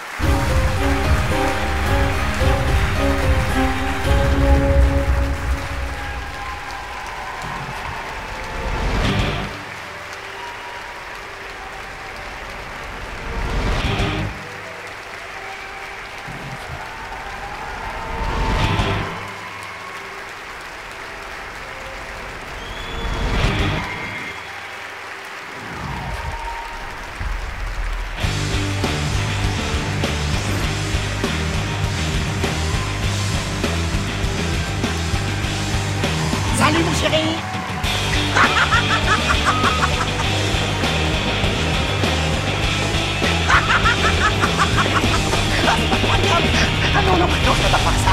[47.42, 48.12] Ah non, non, non, je peux pas faire ça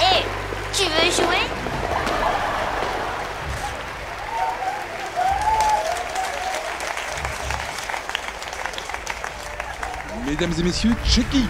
[0.00, 0.24] Hé,
[0.72, 1.42] tu veux jouer?
[10.26, 11.46] Mesdames et messieurs, Chucky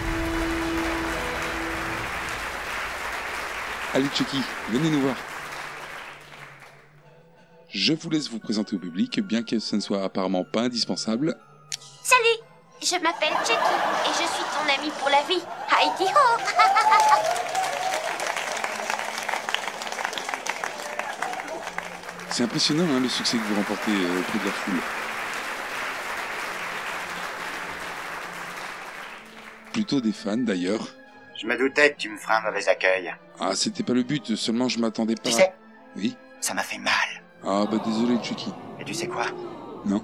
[3.93, 5.15] Allez Chucky, venez nous voir.
[7.69, 11.37] Je vous laisse vous présenter au public, bien que ce ne soit apparemment pas indispensable.
[12.03, 12.43] Salut,
[12.81, 15.41] je m'appelle Chucky et je suis ton ami pour la vie.
[15.71, 16.37] Heidi ho
[22.29, 24.79] C'est impressionnant hein, le succès que vous remportez euh, auprès de la foule.
[29.71, 30.87] Plutôt des fans d'ailleurs.
[31.39, 33.13] Je me doutais que tu me ferais un mauvais accueil.
[33.39, 35.29] Ah, c'était pas le but, seulement je m'attendais pas.
[35.29, 35.53] Tu sais,
[35.95, 36.93] Oui ça m'a fait mal.
[37.45, 38.51] Ah, bah désolé Chucky.
[38.77, 39.27] Et tu sais quoi?
[39.85, 40.03] Non.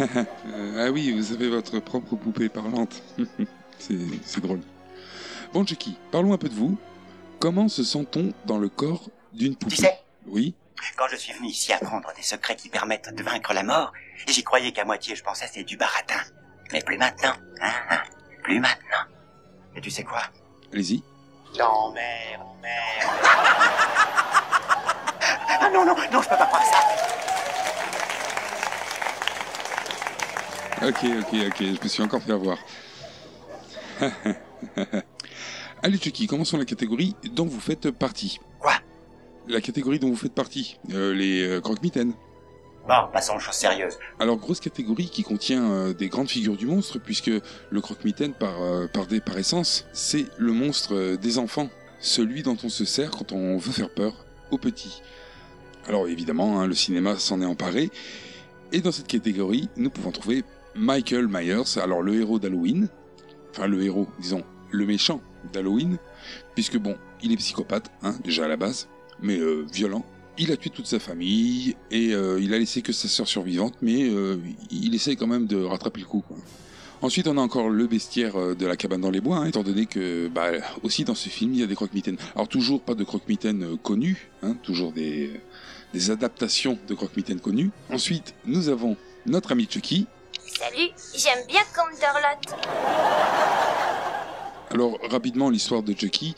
[0.00, 3.02] Euh, ah oui, vous avez votre propre poupée parlante.
[3.78, 4.60] c'est c'est drôle.
[5.52, 6.76] Bon Chucky, parlons un peu de vous.
[7.38, 9.76] Comment se sent-on dans le corps d'une poupée?
[9.76, 10.54] Tu sais, Oui
[10.96, 13.92] Quand je suis venu ici apprendre des secrets qui permettent de vaincre la mort,
[14.26, 16.20] j'y croyais qu'à moitié je pensais c'était du baratin.
[16.72, 18.02] Mais plus maintenant, hein, hein,
[18.44, 19.04] plus maintenant.
[19.74, 20.22] Et tu sais quoi?
[20.72, 21.02] Allez-y.
[21.58, 23.10] Non, merde, merde.
[25.66, 26.78] Ah non, non, non, je peux pas croire ça.
[30.86, 32.58] Ok, ok, ok, je me suis encore fait avoir.
[35.82, 38.38] Allez Chucky, commençons la catégorie dont vous faites partie.
[38.60, 38.74] Quoi?
[39.48, 42.12] La catégorie dont vous faites partie, euh, les euh, croque-mitaines.
[44.18, 47.30] Alors grosse catégorie qui contient euh, des grandes figures du monstre puisque
[47.70, 48.86] le croque-mitaine par, euh,
[49.38, 53.72] essence c'est le monstre euh, des enfants, celui dont on se sert quand on veut
[53.72, 55.02] faire peur aux petits.
[55.88, 57.90] Alors évidemment hein, le cinéma s'en est emparé
[58.72, 60.44] et dans cette catégorie nous pouvons trouver
[60.74, 62.88] Michael Myers, alors le héros d'Halloween,
[63.50, 65.22] enfin le héros disons le méchant
[65.54, 65.96] d'Halloween
[66.54, 68.88] puisque bon il est psychopathe hein, déjà à la base
[69.22, 69.38] mais
[69.72, 70.04] violent
[70.38, 73.74] il a tué toute sa famille et euh, il a laissé que sa sœur survivante,
[73.82, 74.36] mais euh,
[74.70, 76.24] il essaie quand même de rattraper le coup.
[76.26, 76.36] quoi.
[77.02, 79.62] Ensuite, on a encore le bestiaire euh, de la cabane dans les bois, hein, étant
[79.62, 80.50] donné que, bah,
[80.82, 82.16] aussi dans ce film, il y a des croque-mitaines.
[82.34, 85.40] Alors toujours pas de croque-mitaines connus, hein, toujours des,
[85.92, 87.70] des adaptations de croque-mitaines connus.
[87.90, 90.06] Ensuite, nous avons notre ami Chucky.
[90.46, 91.60] Salut, j'aime bien
[92.00, 92.60] Dorlotte.
[94.70, 96.34] Alors rapidement, l'histoire de Chucky.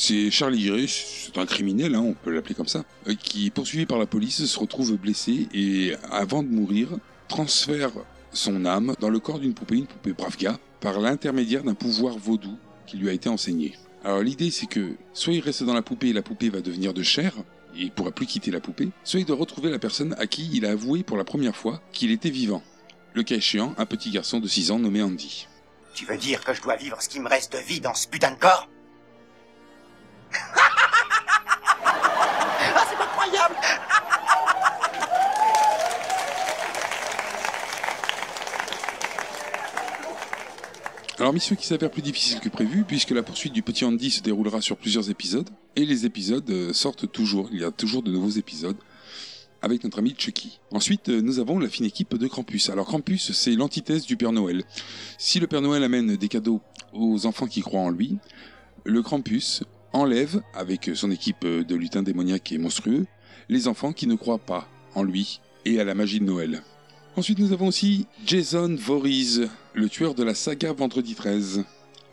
[0.00, 3.84] C'est Charlie Gray, c'est un criminel, hein, on peut l'appeler comme ça, euh, qui, poursuivi
[3.84, 6.90] par la police, se retrouve blessé et, avant de mourir,
[7.26, 7.90] transfère
[8.32, 12.56] son âme dans le corps d'une poupée, une poupée Bravga, par l'intermédiaire d'un pouvoir vaudou
[12.86, 13.74] qui lui a été enseigné.
[14.04, 16.94] Alors l'idée c'est que soit il reste dans la poupée et la poupée va devenir
[16.94, 17.34] de chair,
[17.74, 20.48] et il pourra plus quitter la poupée, soit il doit retrouver la personne à qui
[20.52, 22.62] il a avoué pour la première fois qu'il était vivant.
[23.14, 25.48] Le cas échéant, un petit garçon de 6 ans nommé Andy.
[25.92, 28.06] Tu veux dire que je dois vivre ce qui me reste de vie dans ce
[28.06, 28.68] putain de corps?
[32.74, 33.54] Ah, c'est incroyable
[41.18, 44.22] Alors mission qui s'avère plus difficile que prévu puisque la poursuite du petit Andy se
[44.22, 48.10] déroulera sur plusieurs épisodes et les épisodes euh, sortent toujours, il y a toujours de
[48.12, 48.76] nouveaux épisodes
[49.60, 50.60] avec notre ami Chucky.
[50.70, 52.70] Ensuite, euh, nous avons la fine équipe de Krampus.
[52.70, 54.62] Alors Krampus, c'est l'antithèse du Père Noël.
[55.18, 56.60] Si le Père Noël amène des cadeaux
[56.92, 58.18] aux enfants qui croient en lui,
[58.84, 63.06] le Krampus enlève, avec son équipe de lutins démoniaques et monstrueux,
[63.48, 66.62] les enfants qui ne croient pas en lui et à la magie de Noël.
[67.16, 71.64] Ensuite, nous avons aussi Jason Voorhees, le tueur de la saga Vendredi 13,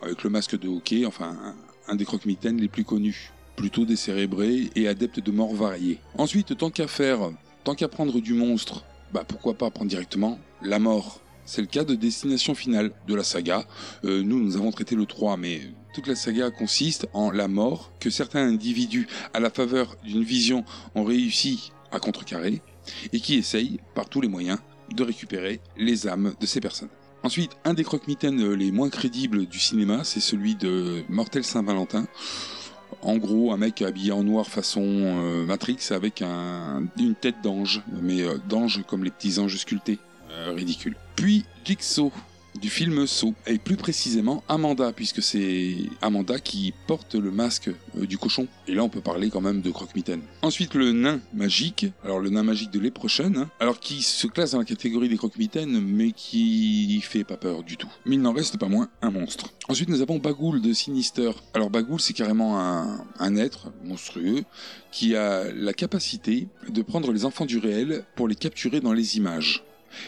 [0.02, 1.54] avec le masque de hockey, enfin
[1.86, 6.00] un, des croque-mitaines les plus connus, plutôt décérébré et adepte de morts variées.
[6.18, 7.30] Ensuite, tant qu'à faire,
[7.64, 11.20] tant qu'à prendre du monstre, bah pourquoi pas prendre directement la mort.
[11.44, 13.64] C'est le cas de Destination Finale de la saga.
[14.04, 15.60] Euh, nous, nous avons traité le 3, mais
[15.96, 20.62] toute la saga consiste en la mort que certains individus, à la faveur d'une vision,
[20.94, 22.60] ont réussi à contrecarrer
[23.14, 24.58] et qui essayent, par tous les moyens,
[24.94, 26.90] de récupérer les âmes de ces personnes.
[27.22, 32.06] Ensuite, un des croque-mitaines les moins crédibles du cinéma, c'est celui de Mortel Saint-Valentin.
[33.00, 37.80] En gros, un mec habillé en noir façon euh, Matrix avec un- une tête d'ange,
[38.02, 39.98] mais euh, d'ange comme les petits anges sculptés.
[40.30, 40.94] Euh, ridicule.
[41.16, 42.12] Puis Jigsaw
[42.60, 48.06] du film Saw, et plus précisément Amanda, puisque c'est Amanda qui porte le masque euh,
[48.06, 48.46] du cochon.
[48.68, 50.22] Et là, on peut parler quand même de croque-mitaine.
[50.42, 54.26] Ensuite, le nain magique, alors le nain magique de l'année prochaine, hein, alors qui se
[54.26, 57.90] classe dans la catégorie des croque-mitaines, mais qui fait pas peur du tout.
[58.04, 59.52] Mais il n'en reste pas moins un monstre.
[59.68, 61.30] Ensuite, nous avons Bagoul de Sinister.
[61.54, 64.44] Alors Bagoul, c'est carrément un être monstrueux
[64.92, 69.16] qui a la capacité de prendre les enfants du réel pour les capturer dans les
[69.16, 69.64] images.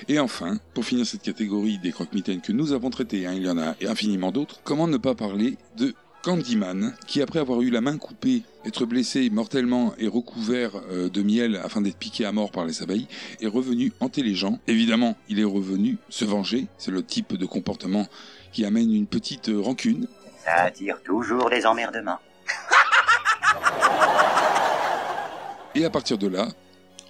[0.08, 3.50] Et enfin, pour finir cette catégorie des croque-mitaines que nous avons traitées, hein, il y
[3.50, 7.80] en a infiniment d'autres, comment ne pas parler de Candyman, qui après avoir eu la
[7.80, 12.50] main coupée, être blessé mortellement et recouvert euh, de miel afin d'être piqué à mort
[12.50, 13.06] par les abeilles,
[13.40, 14.58] est revenu hanter les gens.
[14.66, 18.06] Évidemment, il est revenu se venger, c'est le type de comportement
[18.52, 20.08] qui amène une petite euh, rancune,
[20.44, 22.18] Ça attire toujours des emmerdements.
[25.74, 26.48] Et à partir de là,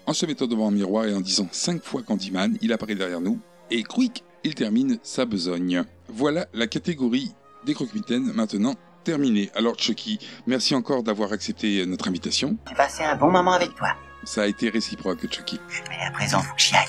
[0.08, 3.20] en se mettant devant un miroir et en disant cinq fois Candyman, il apparaît derrière
[3.20, 3.38] nous
[3.70, 5.84] et quick, il termine sa besogne.
[6.08, 7.34] Voilà la catégorie
[7.66, 9.50] des croque-mitaines maintenant terminée.
[9.54, 12.56] Alors Chucky, merci encore d'avoir accepté notre invitation.
[12.70, 13.88] J'ai passé un bon moment avec toi.
[14.24, 15.60] Ça a été réciproque Chucky.
[15.90, 16.86] Mais à présent, faut que j'y aille.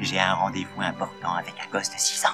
[0.00, 2.28] J'ai un rendez-vous important avec un gosse de 6 ans.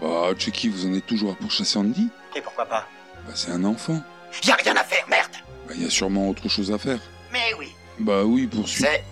[0.00, 2.08] Bah Chucky, vous en êtes toujours à pourchasser Andy?
[2.34, 2.86] Et pourquoi pas?
[3.26, 4.02] Bah c'est un enfant.
[4.44, 5.30] Y a rien à faire, merde
[5.68, 6.98] Bah y a sûrement autre chose à faire.
[7.30, 7.68] Mais oui,
[8.00, 8.84] Bah oui, poursuis.
[8.84, 9.04] c'est...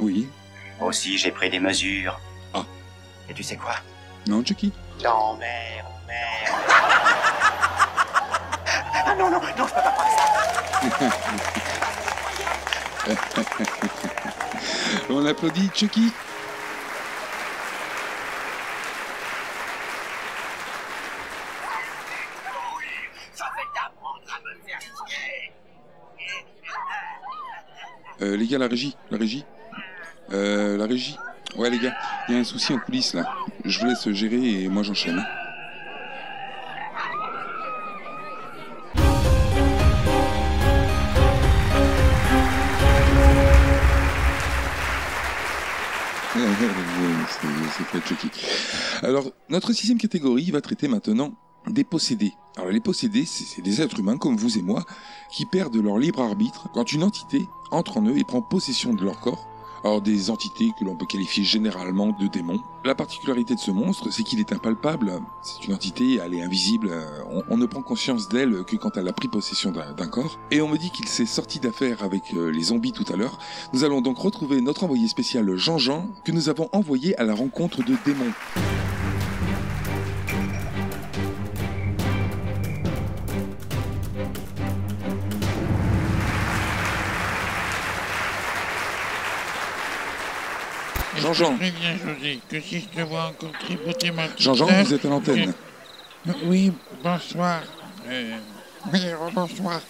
[0.00, 0.28] Oui.
[0.80, 2.18] Aussi, j'ai pris des mesures.
[2.54, 2.64] Ah.
[3.28, 3.74] Et tu sais quoi?
[4.26, 6.62] Non Chucky Non, merde, merde.
[9.06, 9.94] ah non, non, non, je peux pas faire
[10.98, 11.10] ça.
[15.10, 16.12] On applaudit Chucky.
[28.20, 29.44] Euh, les gars, la régie, la régie,
[30.32, 31.16] euh, la régie.
[31.56, 31.94] Ouais, les gars,
[32.28, 33.24] il y a un souci en coulisses là.
[33.64, 35.18] Je vous laisse gérer et moi j'enchaîne.
[35.18, 35.24] hein.
[49.02, 51.32] Alors, notre sixième catégorie va traiter maintenant
[51.66, 52.32] des possédés.
[52.56, 54.84] Alors, les possédés, c'est des êtres humains comme vous et moi
[55.30, 59.04] qui perdent leur libre arbitre quand une entité entre en eux et prend possession de
[59.04, 59.48] leur corps.
[59.84, 62.60] Alors, des entités que l'on peut qualifier généralement de démons.
[62.84, 65.12] La particularité de ce monstre, c'est qu'il est impalpable.
[65.42, 66.92] C'est une entité, elle est invisible.
[67.48, 70.38] On, ne prend conscience d'elle que quand elle a pris possession d'un d'un corps.
[70.50, 73.38] Et on me dit qu'il s'est sorti d'affaire avec euh, les zombies tout à l'heure.
[73.72, 77.82] Nous allons donc retrouver notre envoyé spécial Jean-Jean que nous avons envoyé à la rencontre
[77.82, 78.32] de démons.
[91.34, 91.56] Jean-Jean.
[91.60, 94.84] Je te préviens, José, que si je te vois encore tripoter ma petite Jean-Jean, sœur,
[94.84, 95.52] vous êtes à l'antenne.
[96.44, 97.62] Oui, bonsoir.
[98.08, 98.36] Euh,
[98.92, 99.00] oui,
[99.34, 99.80] bonsoir.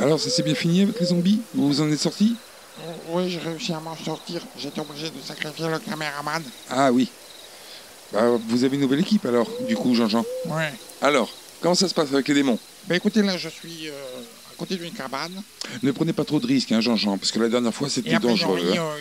[0.00, 1.40] Alors, ça s'est bien fini avec les zombies?
[1.54, 2.36] Vous vous en êtes sorti
[3.08, 4.40] Oui, j'ai réussi à m'en sortir.
[4.58, 6.42] J'étais obligé de sacrifier le caméraman.
[6.70, 7.08] Ah oui.
[8.12, 10.24] Bah, vous avez une nouvelle équipe alors, du coup, Jean-Jean.
[10.46, 10.72] Ouais.
[11.02, 11.30] Alors,
[11.60, 12.58] comment ça se passe avec les démons?
[12.86, 13.92] Bah écoutez, là, je suis euh,
[14.52, 15.42] à côté d'une cabane.
[15.82, 18.18] Ne prenez pas trop de risques, hein, Jean-Jean, parce que la dernière fois, c'était a
[18.18, 18.60] dangereux.
[18.72, 18.76] hein.
[18.78, 19.00] euh,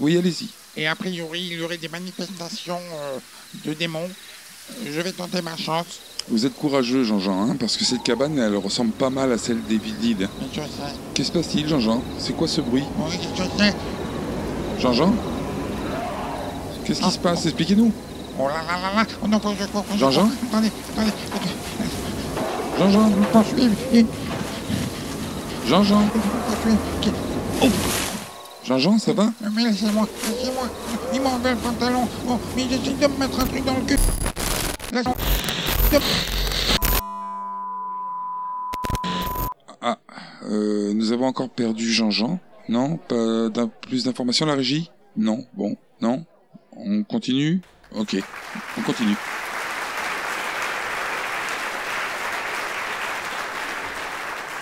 [0.00, 0.48] Oui, allez-y.
[0.76, 3.18] et a priori, il y aurait des manifestations euh,
[3.64, 4.08] de démons.
[4.84, 6.00] Je vais tenter ma chance.
[6.28, 9.62] Vous êtes courageux, Jean-Jean, hein, parce que cette cabane, elle ressemble pas mal à celle
[9.64, 10.28] des Vildides.
[10.52, 10.66] Je sais.
[11.12, 12.02] Qu'est-ce qui se passe-t-il, Jean-Jean?
[12.18, 12.84] C'est quoi ce bruit?
[12.98, 13.74] Oui, je sais.
[14.80, 15.14] Jean-Jean?
[16.84, 17.44] Qu'est-ce qui se passe?
[17.44, 17.92] Expliquez-nous.
[18.38, 19.06] Oh là là là là.
[19.22, 19.84] Oh non, je cours.
[19.96, 20.22] Jean-Jean?
[20.28, 20.32] Cours.
[20.48, 21.12] Attendez, attendez.
[22.78, 23.08] Jean-Jean?
[23.10, 24.06] Vous poursuivez.
[25.68, 26.00] Jean-Jean?
[26.00, 26.20] Vous
[27.60, 28.03] poursuivez.
[28.64, 30.68] Jean-Jean, ça va Mais laissez-moi, laissez-moi.
[31.12, 32.08] Il m'a enlevé le pantalon.
[32.26, 33.98] Oh, mais j'essaie de me mettre un truc dans le cul.
[34.92, 35.16] Laisse-moi.
[39.82, 39.98] Ah,
[40.44, 42.38] euh, nous avons encore perdu Jean-Jean.
[42.68, 43.50] Non Pas
[43.82, 44.90] plus d'informations, la régie?
[45.16, 46.24] Non Bon, non
[46.74, 47.60] On continue?
[47.94, 48.16] Ok,
[48.78, 49.14] on continue.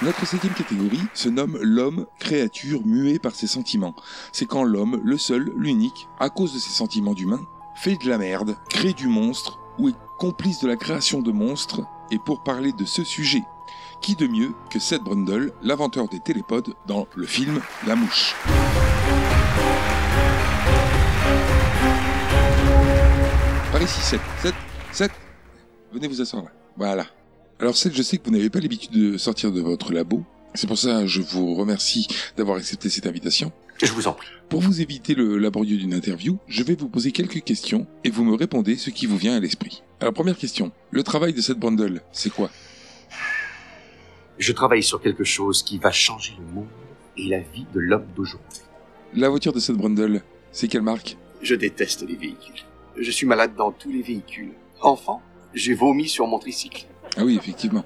[0.02, 3.94] Notre septième catégorie se nomme l'homme, créature muet par ses sentiments.
[4.32, 7.40] C'est quand l'homme, le seul, l'unique, à cause de ses sentiments d'humain,
[7.76, 11.82] fait de la merde, crée du monstre ou est complice de la création de monstres.
[12.10, 13.44] Et pour parler de ce sujet,
[14.00, 18.34] qui de mieux que Seth Brundle, l'inventeur des télépodes, dans le film La Mouche?
[23.70, 24.20] Par ici, Seth.
[24.42, 24.54] Seth,
[24.90, 25.12] Seth,
[25.92, 26.50] venez vous asseoir là.
[26.76, 27.06] Voilà.
[27.60, 30.24] Alors Seth, je sais que vous n'avez pas l'habitude de sortir de votre labo.
[30.54, 33.52] C'est pour ça que je vous remercie d'avoir accepté cette invitation.
[33.82, 34.28] Je vous en prie.
[34.48, 38.24] Pour vous éviter le laborieux d'une interview, je vais vous poser quelques questions et vous
[38.24, 39.82] me répondez ce qui vous vient à l'esprit.
[40.00, 42.50] Alors première question, le travail de Seth Brundle, c'est quoi?
[44.38, 46.68] Je travaille sur quelque chose qui va changer le monde
[47.16, 48.60] et la vie de l'homme d'aujourd'hui.
[49.14, 51.16] La voiture de Seth Brundle, c'est quelle marque?
[51.40, 52.62] Je déteste les véhicules.
[52.96, 54.52] Je suis malade dans tous les véhicules.
[54.80, 55.22] Enfant,
[55.54, 56.86] j'ai vomi sur mon tricycle.
[57.16, 57.84] Ah oui, effectivement.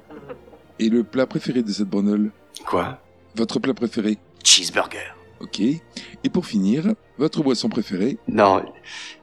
[0.78, 2.30] Et le plat préféré de Seth Brundle
[2.66, 3.00] Quoi?
[3.34, 5.14] Votre plat préféré Cheeseburger.
[5.40, 5.60] Ok.
[5.60, 8.18] Et pour finir, votre boisson préférée?
[8.28, 8.64] Non,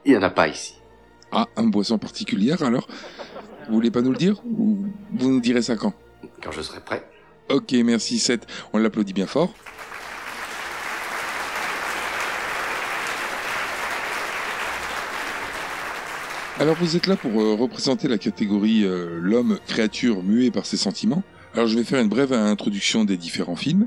[0.04, 0.74] il n'y en a pas ici.
[1.32, 2.86] Ah, une boisson particulière alors?
[3.68, 4.40] Vous voulez pas nous le dire?
[4.44, 5.94] Ou vous nous direz ça quand?
[6.42, 7.08] Quand je serai prêt.
[7.50, 8.46] Ok, merci Seth.
[8.72, 9.52] On l'applaudit bien fort.
[16.60, 20.76] Alors vous êtes là pour euh, représenter la catégorie euh, l'homme créature muet par ses
[20.76, 21.22] sentiments.
[21.54, 23.86] Alors je vais faire une brève introduction des différents films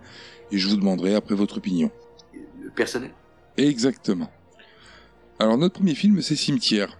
[0.52, 1.92] et je vous demanderai après votre opinion.
[2.62, 3.12] Le personnel
[3.58, 4.30] Exactement.
[5.40, 6.98] Alors notre premier film c'est Cimetière.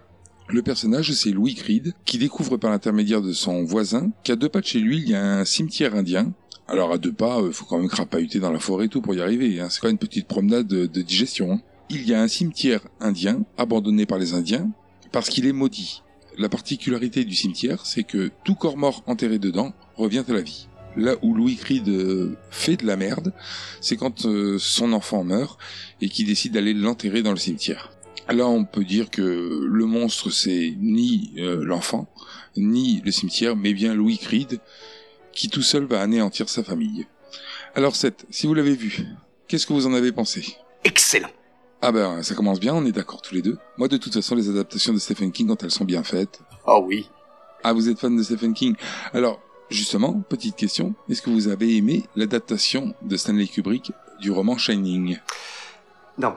[0.48, 4.60] Le personnage c'est Louis Creed qui découvre par l'intermédiaire de son voisin qu'à deux pas
[4.60, 6.32] de chez lui il y a un cimetière indien.
[6.66, 9.14] Alors à deux pas, euh, faut quand même crapahuter dans la forêt et tout pour
[9.14, 9.58] y arriver.
[9.60, 9.68] Hein.
[9.70, 11.52] C'est pas une petite promenade de, de digestion.
[11.52, 11.60] hein.
[11.90, 14.68] Il y a un cimetière indien abandonné par les Indiens
[15.12, 16.02] parce qu'il est maudit.
[16.36, 20.68] La particularité du cimetière, c'est que tout corps mort enterré dedans revient à la vie.
[20.96, 21.88] Là où Louis Creed
[22.50, 23.32] fait de la merde,
[23.80, 25.58] c'est quand euh, son enfant meurt
[26.00, 27.92] et qu'il décide d'aller l'enterrer dans le cimetière.
[28.28, 29.22] Là, on peut dire que
[29.66, 32.08] le monstre, c'est ni euh, l'enfant,
[32.56, 34.60] ni le cimetière, mais bien Louis Creed,
[35.32, 37.06] qui tout seul va anéantir sa famille.
[37.74, 39.06] Alors, Seth, si vous l'avez vu,
[39.46, 40.56] qu'est-ce que vous en avez pensé?
[40.84, 41.30] Excellent.
[41.80, 43.56] Ah ben, ça commence bien, on est d'accord tous les deux.
[43.76, 46.40] Moi, de toute façon, les adaptations de Stephen King, quand elles sont bien faites...
[46.66, 47.08] Oh oui.
[47.62, 48.74] Ah, vous êtes fan de Stephen King
[49.14, 54.58] Alors, justement, petite question, est-ce que vous avez aimé l'adaptation de Stanley Kubrick du roman
[54.58, 55.18] Shining?
[56.18, 56.34] Non.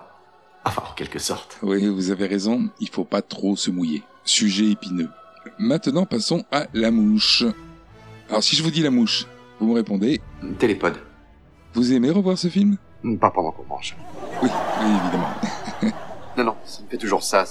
[0.64, 1.58] Enfin, en quelque sorte.
[1.64, 4.04] Oui, vous avez raison, il faut pas trop se mouiller.
[4.24, 5.10] Sujet épineux.
[5.58, 7.44] Maintenant, passons à La Mouche.
[8.30, 9.26] Alors, si je vous dis La Mouche,
[9.60, 10.22] vous me répondez...
[10.60, 10.98] Télépode.
[11.74, 12.78] Vous aimez revoir ce film?
[13.20, 13.96] Pas pendant qu'on mange.
[14.84, 15.34] Oui, évidemment.
[16.38, 17.44] Non, non, ça me fait toujours ça.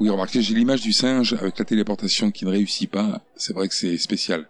[0.00, 3.22] Oui, remarquez, j'ai l'image du singe avec la téléportation qui ne réussit pas.
[3.36, 4.46] C'est vrai que c'est spécial.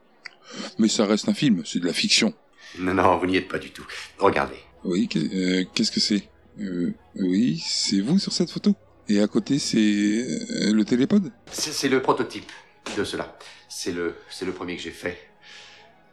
[0.78, 2.34] Mais ça reste un film, c'est de la fiction.
[2.80, 3.86] Non, non, vous n'y êtes pas du tout.
[4.18, 4.56] Regardez.
[4.84, 6.28] Oui, euh, qu'est-ce que c'est?
[6.60, 8.74] Euh, Oui, c'est vous sur cette photo
[9.08, 11.30] Et à côté, c'est euh, le télépode?
[11.52, 12.50] C'est c'est le prototype
[12.96, 13.38] de cela.
[13.68, 15.18] C'est le, c'est le premier que j'ai fait.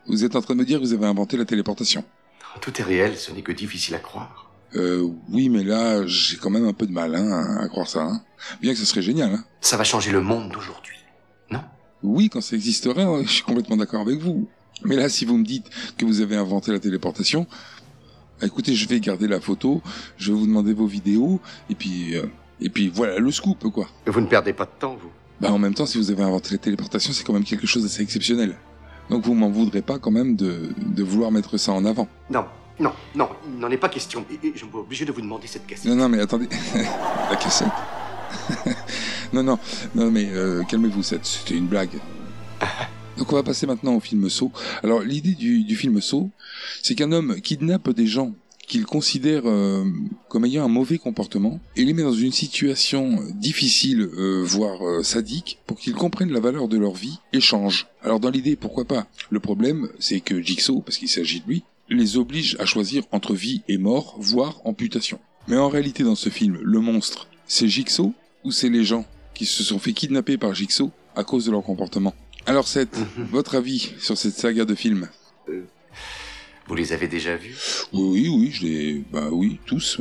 [0.07, 2.05] Vous êtes en train de me dire que vous avez inventé la téléportation
[2.61, 4.44] Tout est réel, ce n'est que difficile à croire.
[4.75, 8.03] Euh, oui, mais là, j'ai quand même un peu de mal hein, à croire ça.
[8.03, 8.21] hein.
[8.61, 9.31] Bien que ce serait génial.
[9.33, 9.43] Hein.
[9.61, 10.91] Ça va changer le monde d'aujourd'hui.
[12.03, 14.47] Oui, quand ça existera, ouais, je suis complètement d'accord avec vous.
[14.83, 15.65] Mais là, si vous me dites
[15.97, 17.47] que vous avez inventé la téléportation,
[18.39, 19.81] bah, écoutez, je vais garder la photo,
[20.17, 22.25] je vais vous demander vos vidéos, et puis, euh,
[22.61, 23.87] et puis voilà le scoop, quoi.
[24.05, 25.09] Vous ne perdez pas de temps, vous.
[25.41, 27.81] Bah, en même temps, si vous avez inventé la téléportation, c'est quand même quelque chose
[27.83, 28.55] d'assez exceptionnel.
[29.09, 32.07] Donc vous m'en voudrez pas quand même de, de vouloir mettre ça en avant.
[32.29, 32.45] Non,
[32.79, 34.25] non, non, il n'en est pas question.
[34.29, 35.89] Et, et je me vois obligé de vous demander cette question.
[35.89, 36.47] Non, non, mais attendez.
[37.29, 37.67] la cassette.
[39.33, 39.57] non, non,
[39.93, 41.99] non, mais euh, calmez-vous, c'était une blague.
[43.17, 44.51] Donc on va passer maintenant au film Saw.
[44.83, 46.29] Alors l'idée du, du film Saw,
[46.83, 48.33] c'est qu'un homme kidnappe des gens
[48.67, 49.85] qu'il considère euh,
[50.27, 55.03] comme ayant un mauvais comportement et les met dans une situation difficile, euh, voire euh,
[55.03, 57.87] sadique, pour qu'ils comprennent la valeur de leur vie et changent.
[58.01, 59.07] Alors dans l'idée, pourquoi pas?
[59.29, 63.33] Le problème, c'est que Jigsaw, parce qu'il s'agit de lui, les oblige à choisir entre
[63.33, 65.19] vie et mort, voire amputation.
[65.47, 68.13] Mais en réalité, dans ce film, le monstre, c'est Jigsaw
[68.43, 71.63] ou c'est les gens qui se sont fait kidnapper par Jigsaw à cause de leur
[71.63, 72.13] comportement?
[72.45, 75.09] Alors, Seth, votre avis sur cette saga de films
[76.67, 77.57] Vous les avez déjà vus?
[77.93, 79.03] Oui, oui, oui, je les...
[79.11, 79.99] Bah oui, tous.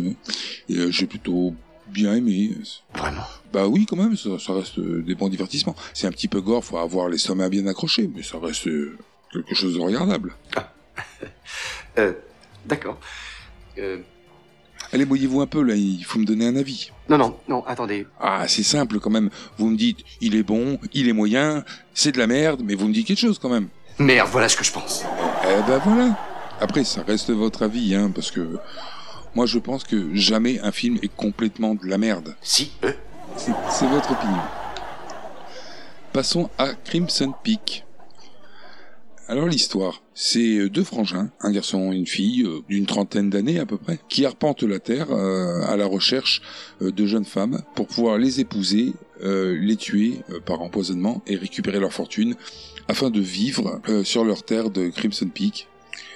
[0.69, 1.55] Et euh, j'ai plutôt
[1.89, 2.51] bien aimé.
[2.95, 3.25] Vraiment?
[3.53, 5.77] Bah oui, quand même, ça, ça reste euh, des bons divertissements.
[5.93, 8.97] C'est un petit peu gore, faut avoir les sommets bien accrochés, mais ça reste euh,
[9.33, 10.35] quelque chose de regardable.
[11.99, 12.13] Euh,
[12.65, 12.99] d'accord.
[13.79, 13.99] Euh,
[14.93, 16.91] Allez, mouillez-vous un peu, là, il faut me donner un avis.
[17.09, 18.07] non, non, non, attendez.
[18.21, 19.31] Ah, c'est simple quand même.
[19.59, 21.65] Vous me dites, il est bon, il est moyen,
[21.95, 23.69] c'est de la merde, mais vous me dites quelque chose quand même.
[23.99, 25.05] Merde, voilà ce que je pense.
[25.45, 26.17] Eh ben voilà.
[26.61, 28.59] Après, ça reste votre avis, hein, parce que
[29.35, 32.37] moi je pense que jamais un film est complètement de la merde.
[32.41, 32.95] Si, eux.
[33.37, 34.43] C'est c'est votre opinion.
[36.13, 37.85] Passons à Crimson Peak.
[39.27, 43.67] Alors l'histoire, c'est deux frangins, un garçon et une fille euh, d'une trentaine d'années à
[43.67, 46.41] peu près, qui arpentent la terre euh, à la recherche
[46.81, 51.37] euh, de jeunes femmes pour pouvoir les épouser, euh, les tuer euh, par empoisonnement et
[51.37, 52.37] récupérer leur fortune
[52.89, 55.69] afin de vivre euh, sur leur terre de Crimson Peak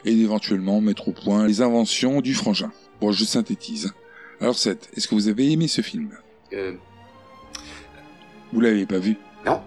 [0.05, 2.71] et d'éventuellement mettre au point les inventions du frangin.
[3.01, 3.93] Bon, je synthétise.
[4.41, 6.11] Alors Seth, est-ce que vous avez aimé ce film?
[6.53, 6.75] Euh,
[8.53, 9.17] Vous l'avez pas vu?
[9.45, 9.61] Non.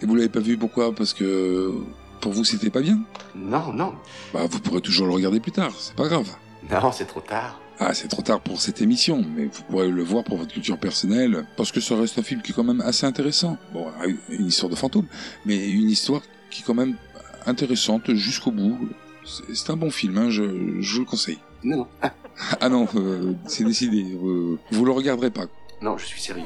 [0.00, 0.94] Et vous l'avez pas vu pourquoi?
[0.94, 1.72] Parce que
[2.20, 2.98] pour vous c'était pas bien
[3.34, 3.94] non, non.
[4.32, 6.28] Bah vous pourrez toujours le regarder plus tard, c'est pas grave.
[6.70, 7.60] Non, c'est trop tard.
[7.78, 10.78] Ah, c'est trop tard pour cette émission, mais vous pourrez le voir pour votre culture
[10.78, 13.58] personnelle, parce que ça reste un film qui est quand même assez intéressant.
[13.74, 15.04] Bon, ah, une histoire de fantôme,
[15.44, 16.96] mais une histoire qui est quand même
[17.44, 18.78] intéressante jusqu'au bout.
[19.52, 21.38] C'est un bon film, hein, je, je vous le conseille.
[21.62, 21.86] Non, non.
[22.00, 22.12] Ah,
[22.60, 25.44] Ah non, euh, c'est décidé, euh, vous le regarderez pas.
[25.82, 26.44] non, je suis sérieux.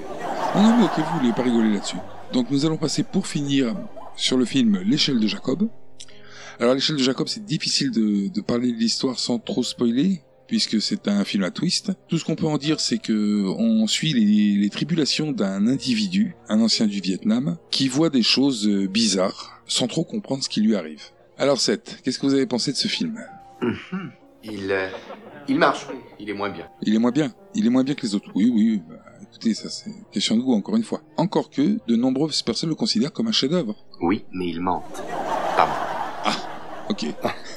[0.56, 1.96] Non, non, mais ok, vous voulez pas rigoler là-dessus.
[2.32, 3.74] Donc nous allons passer pour finir
[4.16, 5.68] sur le film L'échelle de Jacob.
[6.58, 10.82] Alors l'échelle de Jacob, c'est difficile de, de parler de l'histoire sans trop spoiler, puisque
[10.82, 11.92] c'est un film à twist.
[12.08, 16.34] Tout ce qu'on peut en dire, c'est que on suit les, les tribulations d'un individu,
[16.48, 20.60] un ancien du Vietnam, qui voit des choses euh, bizarres, sans trop comprendre ce qui
[20.60, 21.02] lui arrive.
[21.38, 23.18] Alors Seth, qu'est-ce que vous avez pensé de ce film?
[23.62, 24.10] Mhm.
[24.42, 24.88] Il, euh,
[25.48, 25.96] il marche, oui.
[26.18, 26.68] Il est moins bien.
[26.82, 27.32] Il est moins bien.
[27.54, 28.30] Il est moins bien que les autres.
[28.34, 28.82] Oui, oui.
[28.88, 28.96] bah,
[29.30, 31.02] écoutez, ça c'est question de goût encore une fois.
[31.16, 33.76] Encore que de nombreuses personnes le considèrent comme un chef-d'œuvre.
[34.00, 35.02] Oui, mais il mentent.
[35.56, 35.90] Pas moi.
[36.90, 37.06] Ok.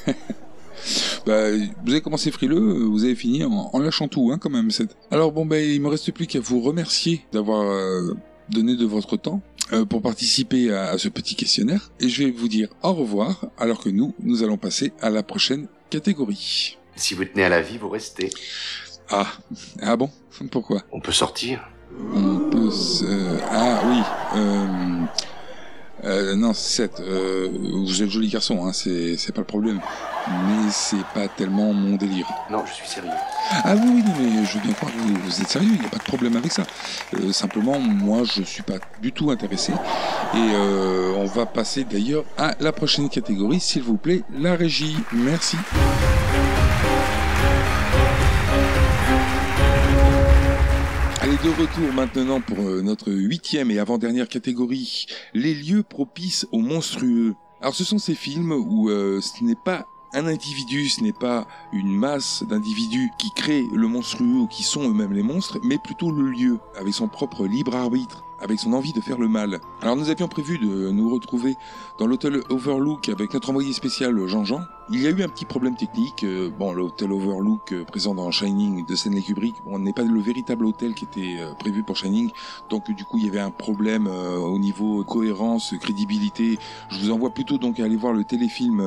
[1.26, 1.50] bah,
[1.84, 4.70] vous avez commencé frileux, vous avez fini en, en lâchant tout, hein, quand même.
[4.70, 4.96] Cette...
[5.10, 8.14] Alors bon, ben, il me reste plus qu'à vous remercier d'avoir euh,
[8.48, 12.30] donné de votre temps euh, pour participer à, à ce petit questionnaire, et je vais
[12.30, 16.78] vous dire au revoir, alors que nous, nous allons passer à la prochaine catégorie.
[16.94, 18.30] Si vous tenez à la vie, vous restez.
[19.10, 19.26] Ah,
[19.82, 20.10] ah bon?
[20.50, 20.82] Pourquoi?
[20.92, 21.60] On peut sortir.
[22.14, 23.04] On peut se...
[23.50, 24.02] Ah oui.
[24.36, 25.06] Euh...
[26.04, 27.00] Euh, non, 7.
[27.00, 29.80] Euh, vous êtes joli garçon, hein, c'est c'est pas le problème.
[30.28, 32.26] Mais c'est pas tellement mon délire.
[32.50, 33.10] Non, je suis sérieux.
[33.50, 35.86] Ah oui, oui, mais je veux bien croire que vous, vous êtes sérieux, il n'y
[35.86, 36.64] a pas de problème avec ça.
[37.14, 39.72] Euh, simplement, moi, je suis pas du tout intéressé.
[39.72, 44.96] Et euh, on va passer d'ailleurs à la prochaine catégorie, s'il vous plaît, la régie.
[45.12, 45.56] Merci.
[51.44, 57.34] De retour maintenant pour euh, notre huitième et avant-dernière catégorie, les lieux propices aux monstrueux.
[57.60, 59.84] Alors ce sont ces films où euh, ce n'est pas
[60.14, 64.88] un individu, ce n'est pas une masse d'individus qui créent le monstrueux ou qui sont
[64.88, 68.92] eux-mêmes les monstres, mais plutôt le lieu, avec son propre libre arbitre, avec son envie
[68.92, 69.60] de faire le mal.
[69.80, 71.56] Alors nous avions prévu de nous retrouver
[71.98, 74.60] dans l'hôtel Overlook avec notre envoyé spécial Jean-Jean.
[74.90, 76.24] Il y a eu un petit problème technique.
[76.24, 80.20] euh, bon, l'hôtel Overlook euh, présent dans Shining de Stanley Kubrick, on n'est pas le
[80.20, 82.30] véritable hôtel qui était euh, prévu pour Shining.
[82.68, 86.58] Donc du coup, il y avait un problème au niveau cohérence, crédibilité.
[86.90, 88.82] Je vous envoie plutôt donc à aller voir le téléfilm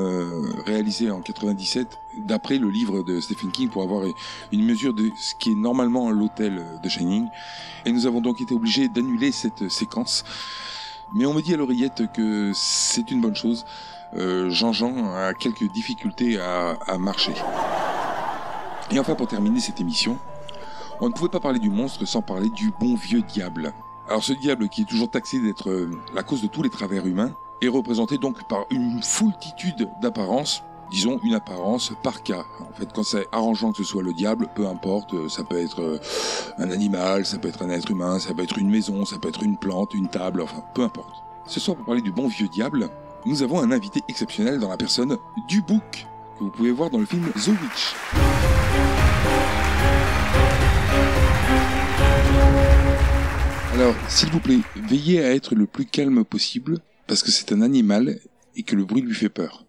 [0.66, 4.03] réalisé en 97 d'après le livre de Stephen King pour avoir
[4.51, 7.28] une mesure de ce qui est normalement l'hôtel de Shining.
[7.86, 10.24] Et nous avons donc été obligés d'annuler cette séquence.
[11.13, 13.65] Mais on me dit à l'oreillette que c'est une bonne chose.
[14.15, 17.34] Euh, Jean-Jean a quelques difficultés à, à marcher.
[18.91, 20.18] Et enfin, pour terminer cette émission,
[20.99, 23.74] on ne pouvait pas parler du monstre sans parler du bon vieux diable.
[24.07, 27.05] Alors ce diable qui est toujours taxé d'être euh, la cause de tous les travers
[27.05, 32.46] humains est représenté donc par une foultitude d'apparences, disons une apparence par cas.
[32.60, 35.58] En fait, quand c'est arrangeant que ce soit le diable, peu importe, euh, ça peut
[35.58, 36.00] être euh,
[36.58, 39.30] un animal, ça peut être un être humain, ça peut être une maison, ça peut
[39.30, 41.16] être une plante, une table, enfin peu importe.
[41.46, 42.90] Ce soir, pour parler du bon vieux diable,
[43.26, 45.18] nous avons un invité exceptionnel dans la personne
[45.48, 46.08] du Book,
[46.38, 47.96] que vous pouvez voir dans le film The Witch.
[53.74, 57.62] Alors, s'il vous plaît, veillez à être le plus calme possible, parce que c'est un
[57.62, 58.20] animal
[58.56, 59.66] et que le bruit lui fait peur.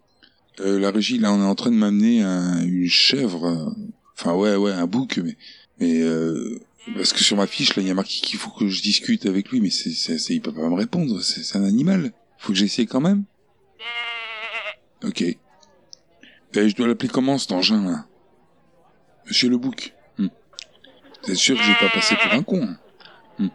[0.61, 3.75] Euh, la régie, là, on est en train de m'amener un- une chèvre.
[4.17, 5.37] Enfin, ouais, ouais, un bouc, mais...
[5.79, 6.61] mais euh,
[6.95, 9.27] parce que sur ma fiche, là, il y a marqué qu'il faut que je discute
[9.27, 12.13] avec lui, mais c'est, c'est, il peut pas me répondre, c'est, un animal.
[12.39, 13.25] Faut que j'essaie quand même
[15.05, 15.23] Ok.
[15.23, 15.37] Eh,
[16.69, 18.07] je dois l'appeler comment, cet engin, là?
[19.27, 19.95] Monsieur le bouc.
[20.17, 20.29] Hmm.
[21.23, 22.79] Vous êtes sûr que je vais pas passer pour un con hein?
[23.39, 23.49] Hmm.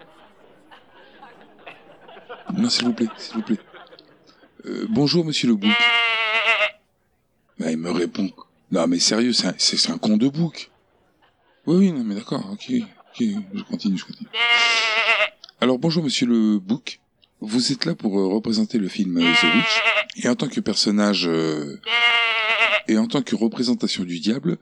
[2.56, 3.60] Non, s'il vous plaît, s'il vous plaît.
[4.66, 5.72] Euh, bonjour, monsieur le bouc.
[7.60, 8.30] Bah, il me répond.
[8.72, 10.72] Non, mais sérieux, c'est un, c'est, un con de bouc.
[11.66, 14.30] Oui, oui, non, mais d'accord, ok, ok, je continue, je continue.
[15.62, 17.00] Alors, bonjour, monsieur le bouc.
[17.40, 20.24] Vous êtes là pour euh, représenter le film euh, The Witch.
[20.24, 21.28] Et en tant que personnage...
[21.28, 21.80] euh,
[22.88, 24.58] et en tant que représentation du diable...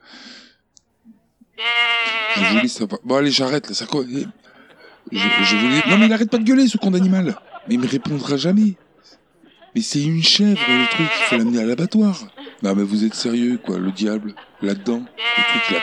[2.36, 3.00] Je voulais savoir...
[3.04, 4.26] Bon, allez, j'arrête, là, ça quoi eh,
[5.10, 5.82] je, je voulais...
[5.88, 7.36] Non, mais il arrête pas de gueuler, ce con d'animal
[7.68, 8.74] Mais il me répondra jamais
[9.74, 12.26] Mais c'est une chèvre, le truc, il faut l'amener à l'abattoir
[12.62, 15.02] Non, mais vous êtes sérieux, quoi, le diable, là-dedans,
[15.36, 15.82] le truc.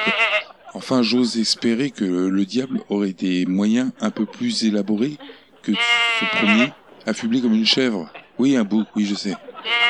[0.74, 5.18] Enfin, j'ose espérer que le diable aurait des moyens un peu plus élaborés
[5.62, 6.72] que ce premier,
[7.06, 8.10] affublé comme une chèvre.
[8.38, 9.36] Oui, un bouc, oui, je sais.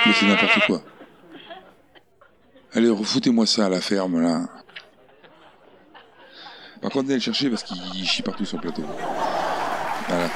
[0.05, 0.81] Mais c'est n'importe quoi.
[2.73, 4.47] Allez, refoutez-moi ça à la ferme, là.
[6.81, 8.83] Par contre, allez le chercher parce qu'il chie partout sur le plateau.
[10.07, 10.29] Voilà.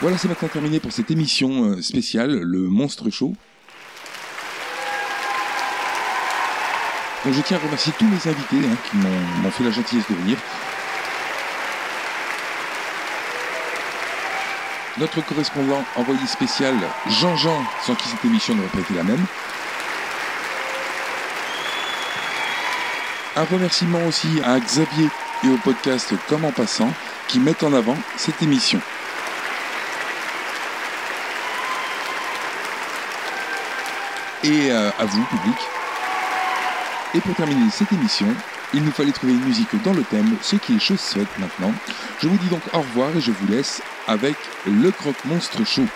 [0.00, 3.34] Voilà, c'est maintenant terminé pour cette émission euh, spéciale, le Monstre Show.
[7.26, 10.14] Je tiens à remercier tous mes invités hein, qui m'ont m'ont fait la gentillesse de
[10.14, 10.36] venir.
[14.98, 16.74] Notre correspondant envoyé spécial,
[17.08, 19.24] Jean-Jean, sans qui cette émission n'aurait pas été la même.
[23.36, 25.08] Un remerciement aussi à Xavier
[25.44, 26.92] et au podcast Comme en passant
[27.26, 28.80] qui mettent en avant cette émission.
[34.44, 35.56] Et euh, à vous, public.
[37.14, 38.26] Et pour terminer cette émission,
[38.74, 41.72] il nous fallait trouver une musique dans le thème, ce qui est chose faite maintenant.
[42.20, 44.36] Je vous dis donc au revoir et je vous laisse avec
[44.66, 45.86] le Croque-Monstre Show.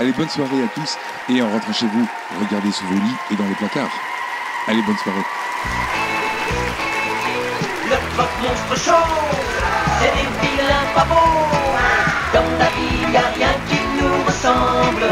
[0.00, 0.96] Allez, bonne soirée à tous
[1.28, 2.08] et en rentrant chez vous,
[2.40, 3.92] regardez sous vos lits et dans les placards.
[4.66, 5.24] Allez, bonne soirée.
[7.88, 9.06] Le croque-monstre chaud,
[10.00, 11.06] c'est des vilains pas.
[12.32, 15.11] Dans la vie, y a rien qui nous ressemble.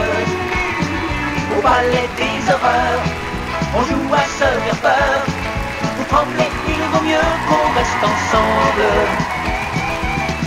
[1.63, 3.05] Ballet des horreurs,
[3.77, 5.23] on joue à se faire peur.
[5.97, 8.89] Pour trembler, il vaut mieux qu'on reste ensemble.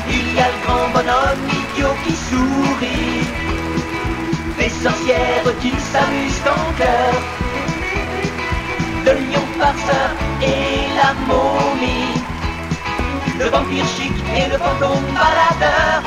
[0.09, 3.27] Il y a le grand bonhomme idiot qui sourit.
[4.57, 7.13] Des sorcières qui s'amusent en cœur.
[9.05, 10.11] Le lion farceur
[10.41, 12.15] et la momie.
[13.37, 16.01] Le vampire chic et le fantôme baladeur.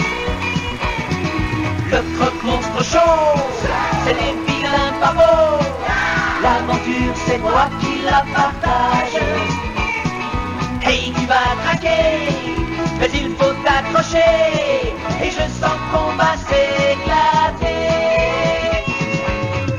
[1.93, 3.41] Le croque-monstre chaud,
[4.05, 4.56] c'est les
[6.43, 9.21] L'aventure, c'est toi qui la partage.
[10.83, 12.29] Hey, tu vas craquer,
[13.01, 14.95] mais il faut t'accrocher.
[15.23, 17.67] Et je sens qu'on va s'éclater.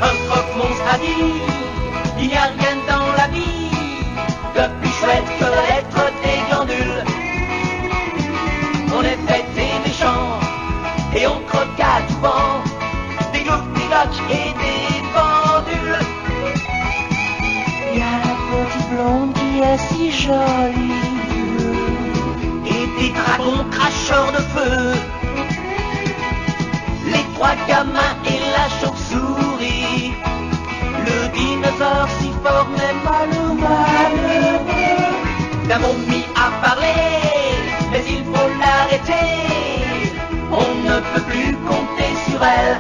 [0.02, 1.42] Un croque-monstre a dit,
[2.20, 3.70] il n'y a rien dans la vie
[4.56, 7.04] de plus chouette que d'être des glandules.
[8.98, 10.40] On est fait des méchants
[11.16, 12.62] et on croque à tout vent
[13.32, 14.77] des gloucs, des loques et des
[19.76, 20.94] si jolie.
[22.66, 24.94] et des dragons cracheurs de feu.
[27.14, 30.14] Les trois gamins et la chauve-souris.
[31.08, 33.80] Le dinosaure si fort le malheureux.
[35.68, 36.96] La momie a parlé,
[37.92, 39.30] mais il faut l'arrêter.
[40.52, 42.78] On ne peut plus compter sur elle.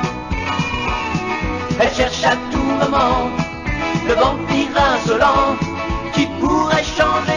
[1.79, 3.29] Elle cherche à tout moment
[4.07, 5.76] le vampire insolent
[6.97, 7.36] changer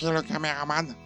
[0.00, 0.99] sacrifier le caméraman.